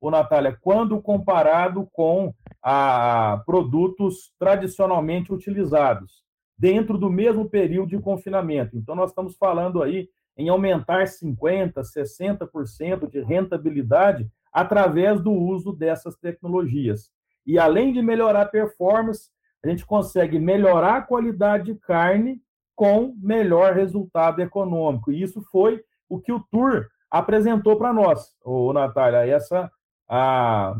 ô 0.00 0.10
Natália, 0.10 0.58
quando 0.60 1.00
comparado 1.00 1.88
com 1.92 2.34
a 2.62 3.42
produtos 3.46 4.32
tradicionalmente 4.38 5.32
utilizados, 5.32 6.24
dentro 6.56 6.96
do 6.98 7.10
mesmo 7.10 7.48
período 7.48 7.90
de 7.90 7.98
confinamento. 7.98 8.76
Então, 8.76 8.94
nós 8.94 9.10
estamos 9.10 9.36
falando 9.36 9.82
aí 9.82 10.08
em 10.36 10.48
aumentar 10.48 11.04
50%, 11.04 11.74
60% 11.74 13.08
de 13.08 13.20
rentabilidade 13.20 14.30
através 14.54 15.20
do 15.20 15.32
uso 15.32 15.72
dessas 15.72 16.16
tecnologias. 16.16 17.10
E 17.44 17.58
além 17.58 17.92
de 17.92 18.00
melhorar 18.00 18.42
a 18.42 18.48
performance, 18.48 19.28
a 19.64 19.68
gente 19.68 19.84
consegue 19.84 20.38
melhorar 20.38 20.98
a 20.98 21.02
qualidade 21.02 21.72
de 21.72 21.80
carne 21.80 22.40
com 22.76 23.14
melhor 23.20 23.74
resultado 23.74 24.40
econômico. 24.40 25.10
E 25.10 25.20
isso 25.20 25.42
foi 25.50 25.82
o 26.08 26.20
que 26.20 26.32
o 26.32 26.40
Tour 26.50 26.86
apresentou 27.10 27.76
para 27.76 27.92
nós, 27.92 28.34
ô, 28.44 28.72
Natália, 28.72 29.26
essa, 29.26 29.70
a, 30.08 30.74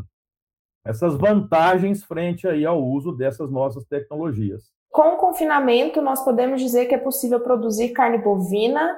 essas 0.85 1.17
vantagens 1.17 2.03
frente 2.03 2.47
aí 2.47 2.65
ao 2.65 2.81
uso 2.81 3.11
dessas 3.11 3.51
nossas 3.51 3.85
tecnologias. 3.85 4.73
Com 4.89 5.13
o 5.13 5.17
confinamento, 5.17 6.01
nós 6.01 6.23
podemos 6.23 6.61
dizer 6.61 6.85
que 6.85 6.95
é 6.95 6.97
possível 6.97 7.39
produzir 7.39 7.89
carne 7.89 8.17
bovina 8.17 8.97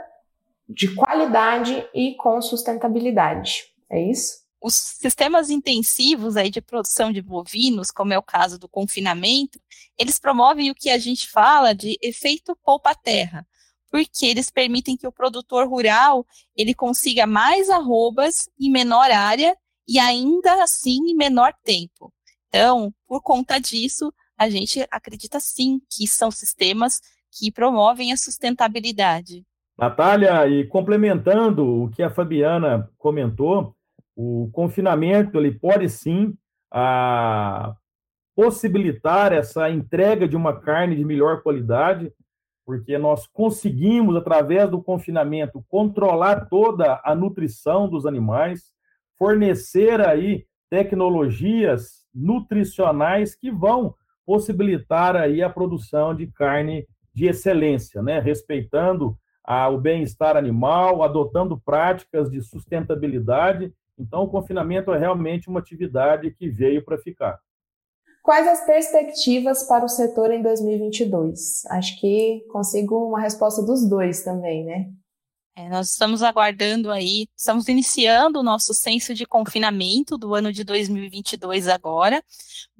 de 0.67 0.93
qualidade 0.93 1.87
e 1.93 2.15
com 2.15 2.41
sustentabilidade. 2.41 3.65
É 3.89 4.01
isso? 4.01 4.46
Os 4.61 4.73
sistemas 4.73 5.49
intensivos 5.49 6.35
aí 6.35 6.49
de 6.49 6.61
produção 6.61 7.11
de 7.11 7.21
bovinos, 7.21 7.91
como 7.91 8.13
é 8.13 8.17
o 8.17 8.23
caso 8.23 8.57
do 8.57 8.67
confinamento, 8.67 9.59
eles 9.97 10.19
promovem 10.19 10.71
o 10.71 10.75
que 10.75 10.89
a 10.89 10.97
gente 10.97 11.29
fala 11.29 11.73
de 11.73 11.97
efeito 12.01 12.57
poupa-terra, 12.63 13.47
porque 13.91 14.25
eles 14.25 14.49
permitem 14.49 14.97
que 14.97 15.07
o 15.07 15.11
produtor 15.11 15.67
rural 15.67 16.25
ele 16.55 16.73
consiga 16.73 17.27
mais 17.27 17.69
arrobas 17.69 18.49
em 18.59 18.71
menor 18.71 19.11
área 19.11 19.55
e 19.87 19.99
ainda 19.99 20.63
assim 20.63 20.97
em 21.07 21.15
menor 21.15 21.53
tempo. 21.63 22.11
Então, 22.47 22.93
por 23.07 23.21
conta 23.21 23.59
disso, 23.59 24.11
a 24.37 24.49
gente 24.49 24.85
acredita 24.91 25.39
sim 25.39 25.79
que 25.89 26.07
são 26.07 26.31
sistemas 26.31 26.99
que 27.31 27.51
promovem 27.51 28.11
a 28.11 28.17
sustentabilidade. 28.17 29.45
Natália, 29.77 30.47
e 30.47 30.65
complementando 30.65 31.83
o 31.83 31.89
que 31.91 32.01
a 32.01 32.09
Fabiana 32.09 32.89
comentou, 32.97 33.76
o 34.19 34.49
confinamento 34.51 35.37
ele 35.37 35.51
pode 35.51 35.87
sim 35.87 36.35
a, 36.71 37.75
possibilitar 38.35 39.31
essa 39.31 39.69
entrega 39.69 40.27
de 40.27 40.35
uma 40.35 40.59
carne 40.59 40.95
de 40.95 41.05
melhor 41.05 41.43
qualidade, 41.43 42.11
porque 42.65 42.97
nós 42.97 43.27
conseguimos, 43.27 44.15
através 44.15 44.71
do 44.71 44.81
confinamento, 44.81 45.63
controlar 45.69 46.47
toda 46.49 46.99
a 47.05 47.13
nutrição 47.13 47.87
dos 47.87 48.07
animais, 48.07 48.73
fornecer 49.19 50.01
aí 50.01 50.47
tecnologias 50.67 52.03
nutricionais 52.13 53.35
que 53.35 53.51
vão 53.51 53.93
possibilitar 54.25 55.15
aí 55.15 55.43
a 55.43 55.49
produção 55.49 56.15
de 56.15 56.25
carne 56.25 56.87
de 57.13 57.27
excelência, 57.27 58.01
né? 58.01 58.19
respeitando 58.19 59.15
a, 59.43 59.69
o 59.69 59.77
bem-estar 59.77 60.35
animal, 60.35 61.03
adotando 61.03 61.61
práticas 61.63 62.31
de 62.31 62.41
sustentabilidade 62.41 63.71
então, 63.97 64.23
o 64.23 64.29
confinamento 64.29 64.91
é 64.93 64.99
realmente 64.99 65.49
uma 65.49 65.59
atividade 65.59 66.31
que 66.31 66.49
veio 66.49 66.83
para 66.83 66.97
ficar. 66.97 67.39
Quais 68.21 68.47
as 68.47 68.65
perspectivas 68.65 69.63
para 69.63 69.85
o 69.85 69.89
setor 69.89 70.31
em 70.31 70.41
2022? 70.41 71.65
Acho 71.67 71.99
que 71.99 72.45
consigo 72.51 73.07
uma 73.07 73.21
resposta 73.21 73.63
dos 73.63 73.87
dois 73.89 74.23
também, 74.23 74.65
né? 74.65 74.91
É, 75.55 75.67
nós 75.69 75.89
estamos 75.89 76.21
aguardando 76.21 76.91
aí, 76.91 77.27
estamos 77.35 77.67
iniciando 77.67 78.39
o 78.39 78.43
nosso 78.43 78.75
censo 78.75 79.15
de 79.15 79.25
confinamento 79.25 80.15
do 80.15 80.35
ano 80.35 80.53
de 80.53 80.63
2022 80.63 81.67
agora, 81.67 82.23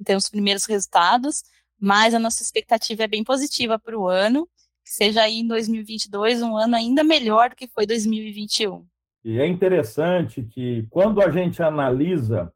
temos 0.04 0.24
os 0.24 0.30
primeiros 0.30 0.64
resultados, 0.64 1.42
mas 1.80 2.14
a 2.14 2.20
nossa 2.20 2.40
expectativa 2.40 3.02
é 3.02 3.08
bem 3.08 3.24
positiva 3.24 3.80
para 3.80 3.98
o 3.98 4.06
ano, 4.06 4.48
que 4.84 4.92
seja 4.92 5.22
aí 5.22 5.40
em 5.40 5.46
2022 5.48 6.40
um 6.42 6.56
ano 6.56 6.76
ainda 6.76 7.02
melhor 7.02 7.50
do 7.50 7.56
que 7.56 7.66
foi 7.66 7.84
2021. 7.84 8.86
E 9.24 9.38
é 9.40 9.46
interessante 9.46 10.42
que, 10.42 10.86
quando 10.90 11.20
a 11.20 11.30
gente 11.30 11.62
analisa 11.62 12.52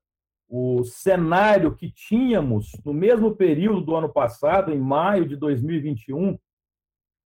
o 0.49 0.85
cenário 0.85 1.75
que 1.75 1.91
tínhamos 1.91 2.73
no 2.85 2.93
mesmo 2.93 3.35
período 3.35 3.81
do 3.81 3.97
ano 3.97 4.09
passado, 4.09 4.71
em 4.71 4.79
maio 4.79 5.27
de 5.27 5.35
2021, 5.37 6.39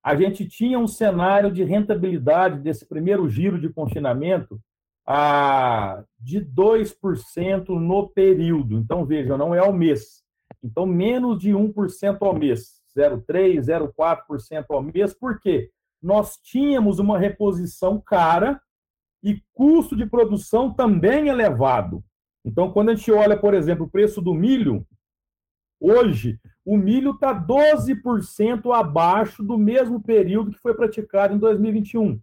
a 0.03 0.15
gente 0.15 0.47
tinha 0.47 0.79
um 0.79 0.87
cenário 0.87 1.51
de 1.51 1.65
rentabilidade 1.65 2.61
desse 2.61 2.87
primeiro 2.87 3.29
giro 3.29 3.61
de 3.61 3.69
confinamento 3.69 4.61
a, 5.05 6.05
de 6.19 6.41
2% 6.41 7.69
no 7.69 8.09
período. 8.09 8.77
Então, 8.77 9.05
veja, 9.05 9.37
não 9.37 9.55
é 9.55 9.59
ao 9.59 9.73
mês. 9.73 10.23
Então, 10.63 10.87
menos 10.87 11.41
de 11.41 11.51
1% 11.51 12.19
ao 12.21 12.35
mês, 12.35 12.81
0,3%, 12.97 13.93
0,4% 13.97 14.65
ao 14.71 14.83
mês. 14.83 15.13
Por 15.13 15.41
quê? 15.41 15.71
Nós 16.03 16.37
tínhamos 16.43 16.99
uma 16.99 17.19
reposição 17.19 18.01
cara 18.01 18.61
e 19.27 19.43
custo 19.53 19.97
de 19.97 20.07
produção 20.07 20.73
também 20.73 21.27
elevado. 21.27 22.01
Então, 22.45 22.71
quando 22.71 22.91
a 22.91 22.95
gente 22.95 23.11
olha, 23.11 23.37
por 23.37 23.55
exemplo, 23.55 23.87
o 23.87 23.91
preço 23.91 24.23
do 24.23 24.33
milho, 24.33 24.87
hoje 25.81 26.39
o 26.65 26.77
milho 26.77 27.11
está 27.11 27.35
12% 27.35 28.73
abaixo 28.73 29.43
do 29.43 29.59
mesmo 29.59 30.01
período 30.01 30.53
que 30.53 30.61
foi 30.61 30.75
praticado 30.75 31.35
em 31.35 31.39
2021. 31.39 32.21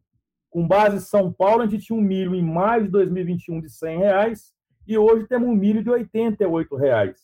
Com 0.49 0.65
base 0.65 0.95
em 0.95 1.01
São 1.01 1.29
Paulo, 1.29 1.63
a 1.63 1.67
gente 1.67 1.87
tinha 1.87 1.99
um 1.99 2.01
milho 2.01 2.33
em 2.33 2.41
maio 2.41 2.83
de 2.83 2.89
2021 2.91 3.59
de 3.59 3.69
100 3.69 3.97
reais 3.97 4.53
e 4.87 4.97
hoje 4.97 5.27
temos 5.27 5.49
um 5.49 5.55
milho 5.55 5.83
de 5.83 5.89
88 5.89 6.73
reais. 6.77 7.19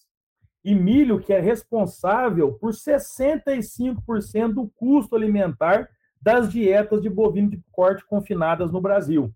E 0.61 0.75
milho 0.75 1.21
que 1.21 1.31
é 1.31 1.39
responsável 1.39 2.51
por 2.51 2.73
65% 2.73 4.53
do 4.53 4.67
custo 4.75 5.15
alimentar 5.15 5.89
das 6.21 6.51
dietas 6.51 7.01
de 7.01 7.09
bovino 7.09 7.49
de 7.49 7.63
corte 7.71 8.05
confinadas 8.05 8.73
no 8.73 8.81
Brasil. 8.81 9.33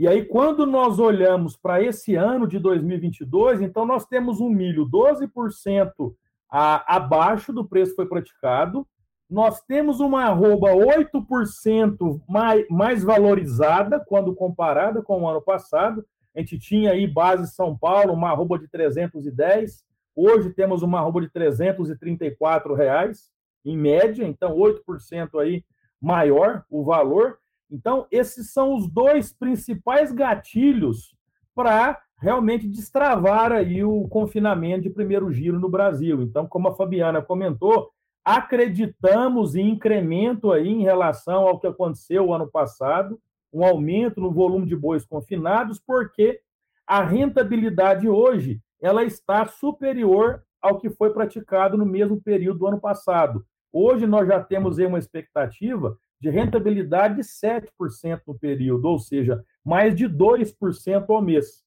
E 0.00 0.08
aí, 0.08 0.24
quando 0.24 0.64
nós 0.64 0.98
olhamos 0.98 1.58
para 1.58 1.82
esse 1.82 2.14
ano 2.14 2.48
de 2.48 2.58
2022, 2.58 3.60
então 3.60 3.84
nós 3.84 4.06
temos 4.06 4.40
um 4.40 4.48
milho 4.48 4.88
12% 4.88 6.14
a, 6.50 6.96
abaixo 6.96 7.52
do 7.52 7.68
preço 7.68 7.90
que 7.90 7.96
foi 7.96 8.06
praticado, 8.06 8.88
nós 9.28 9.60
temos 9.60 10.00
uma 10.00 10.24
arroba 10.24 10.70
8% 10.70 12.18
mais, 12.26 12.66
mais 12.70 13.04
valorizada 13.04 14.00
quando 14.00 14.34
comparada 14.34 15.02
com 15.02 15.20
o 15.20 15.28
ano 15.28 15.42
passado. 15.42 16.02
A 16.34 16.40
gente 16.40 16.58
tinha 16.58 16.92
aí 16.92 17.06
base 17.06 17.52
São 17.52 17.76
Paulo, 17.76 18.14
uma 18.14 18.30
arroba 18.30 18.58
de 18.58 18.68
310, 18.68 19.84
hoje 20.16 20.48
temos 20.54 20.80
uma 20.80 21.00
arroba 21.00 21.20
de 21.20 21.28
334 21.28 22.72
reais 22.72 23.30
em 23.66 23.76
média, 23.76 24.24
então 24.24 24.56
8% 24.56 25.38
aí 25.38 25.62
maior 26.00 26.64
o 26.70 26.82
valor. 26.82 27.39
Então, 27.70 28.06
esses 28.10 28.52
são 28.52 28.74
os 28.74 28.88
dois 28.88 29.32
principais 29.32 30.12
gatilhos 30.12 31.14
para 31.54 32.00
realmente 32.18 32.68
destravar 32.68 33.52
aí 33.52 33.82
o 33.82 34.06
confinamento 34.08 34.82
de 34.82 34.90
primeiro 34.90 35.32
giro 35.32 35.58
no 35.58 35.68
Brasil. 35.68 36.22
Então, 36.22 36.46
como 36.46 36.68
a 36.68 36.74
Fabiana 36.74 37.22
comentou, 37.22 37.90
acreditamos 38.24 39.54
em 39.54 39.70
incremento 39.70 40.52
aí 40.52 40.68
em 40.68 40.82
relação 40.82 41.48
ao 41.48 41.58
que 41.58 41.66
aconteceu 41.66 42.26
o 42.26 42.34
ano 42.34 42.50
passado, 42.50 43.18
um 43.52 43.64
aumento 43.64 44.20
no 44.20 44.30
volume 44.30 44.66
de 44.66 44.76
bois 44.76 45.04
confinados, 45.04 45.80
porque 45.84 46.40
a 46.86 47.02
rentabilidade 47.02 48.08
hoje 48.08 48.60
ela 48.80 49.02
está 49.04 49.46
superior 49.46 50.42
ao 50.60 50.78
que 50.78 50.90
foi 50.90 51.12
praticado 51.12 51.76
no 51.76 51.86
mesmo 51.86 52.20
período 52.20 52.60
do 52.60 52.66
ano 52.66 52.80
passado. 52.80 53.44
Hoje 53.72 54.06
nós 54.06 54.26
já 54.28 54.42
temos 54.42 54.78
aí 54.78 54.86
uma 54.86 54.98
expectativa 54.98 55.96
de 56.20 56.28
rentabilidade 56.28 57.16
de 57.16 57.22
7% 57.22 58.20
no 58.26 58.38
período, 58.38 58.86
ou 58.86 58.98
seja, 58.98 59.42
mais 59.64 59.94
de 59.94 60.06
2% 60.06 61.04
ao 61.08 61.22
mês. 61.22 61.64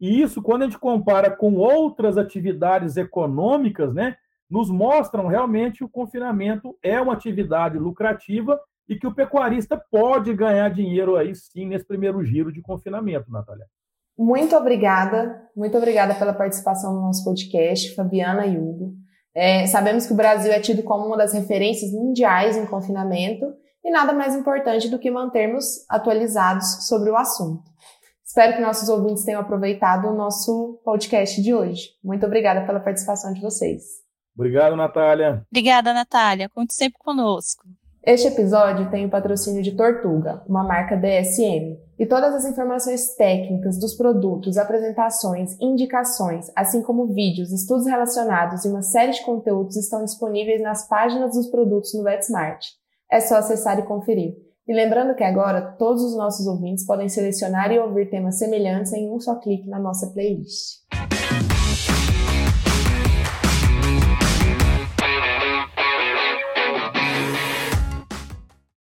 E 0.00 0.20
isso, 0.20 0.42
quando 0.42 0.62
a 0.62 0.64
gente 0.66 0.78
compara 0.78 1.30
com 1.30 1.54
outras 1.54 2.18
atividades 2.18 2.96
econômicas, 2.96 3.94
né, 3.94 4.16
nos 4.50 4.70
mostram 4.70 5.26
realmente 5.26 5.78
que 5.78 5.84
o 5.84 5.88
confinamento 5.88 6.76
é 6.82 7.00
uma 7.00 7.12
atividade 7.12 7.78
lucrativa 7.78 8.60
e 8.88 8.96
que 8.96 9.06
o 9.06 9.14
pecuarista 9.14 9.82
pode 9.90 10.34
ganhar 10.34 10.68
dinheiro 10.68 11.16
aí 11.16 11.34
sim 11.34 11.66
nesse 11.66 11.86
primeiro 11.86 12.22
giro 12.22 12.52
de 12.52 12.60
confinamento, 12.60 13.30
Natália. 13.30 13.66
Muito 14.18 14.54
obrigada, 14.54 15.42
muito 15.56 15.76
obrigada 15.76 16.14
pela 16.14 16.32
participação 16.32 16.94
no 16.94 17.00
nosso 17.00 17.24
podcast, 17.24 17.94
Fabiana 17.94 18.46
e 18.46 18.58
Hugo. 18.58 18.94
É, 19.34 19.66
sabemos 19.66 20.06
que 20.06 20.12
o 20.12 20.16
Brasil 20.16 20.52
é 20.52 20.60
tido 20.60 20.82
como 20.82 21.06
uma 21.06 21.16
das 21.16 21.32
referências 21.32 21.90
mundiais 21.90 22.56
em 22.56 22.66
confinamento 22.66 23.46
e 23.84 23.90
nada 23.90 24.12
mais 24.12 24.34
importante 24.34 24.88
do 24.88 24.98
que 24.98 25.10
mantermos 25.10 25.84
atualizados 25.88 26.86
sobre 26.88 27.10
o 27.10 27.16
assunto. 27.16 27.62
Espero 28.24 28.56
que 28.56 28.62
nossos 28.62 28.88
ouvintes 28.88 29.24
tenham 29.24 29.40
aproveitado 29.40 30.08
o 30.08 30.16
nosso 30.16 30.80
podcast 30.82 31.40
de 31.40 31.54
hoje. 31.54 31.90
Muito 32.02 32.24
obrigada 32.24 32.66
pela 32.66 32.80
participação 32.80 33.32
de 33.32 33.40
vocês. 33.40 33.82
Obrigado, 34.34 34.74
Natália. 34.74 35.46
Obrigada, 35.50 35.92
Natália. 35.92 36.48
Conte 36.48 36.74
sempre 36.74 36.98
conosco. 36.98 37.62
Este 38.02 38.28
episódio 38.28 38.90
tem 38.90 39.06
o 39.06 39.10
patrocínio 39.10 39.62
de 39.62 39.76
Tortuga, 39.76 40.42
uma 40.46 40.62
marca 40.62 40.96
DSM, 40.96 41.78
e 41.98 42.04
todas 42.04 42.34
as 42.34 42.44
informações 42.44 43.14
técnicas 43.14 43.78
dos 43.78 43.94
produtos, 43.94 44.58
apresentações, 44.58 45.56
indicações, 45.60 46.50
assim 46.54 46.82
como 46.82 47.06
vídeos, 47.06 47.50
estudos 47.52 47.86
relacionados 47.86 48.64
e 48.64 48.68
uma 48.68 48.82
série 48.82 49.12
de 49.12 49.24
conteúdos 49.24 49.76
estão 49.76 50.04
disponíveis 50.04 50.60
nas 50.60 50.86
páginas 50.86 51.34
dos 51.34 51.46
produtos 51.46 51.94
no 51.94 52.02
VetSmart. 52.02 52.66
É 53.14 53.20
só 53.20 53.36
acessar 53.36 53.78
e 53.78 53.84
conferir. 53.84 54.34
E 54.66 54.74
lembrando 54.74 55.14
que 55.14 55.22
agora 55.22 55.62
todos 55.78 56.02
os 56.02 56.16
nossos 56.16 56.48
ouvintes 56.48 56.84
podem 56.84 57.08
selecionar 57.08 57.70
e 57.70 57.78
ouvir 57.78 58.10
temas 58.10 58.38
semelhantes 58.40 58.92
em 58.92 59.08
um 59.08 59.20
só 59.20 59.36
clique 59.36 59.68
na 59.68 59.78
nossa 59.78 60.10
playlist. 60.12 60.83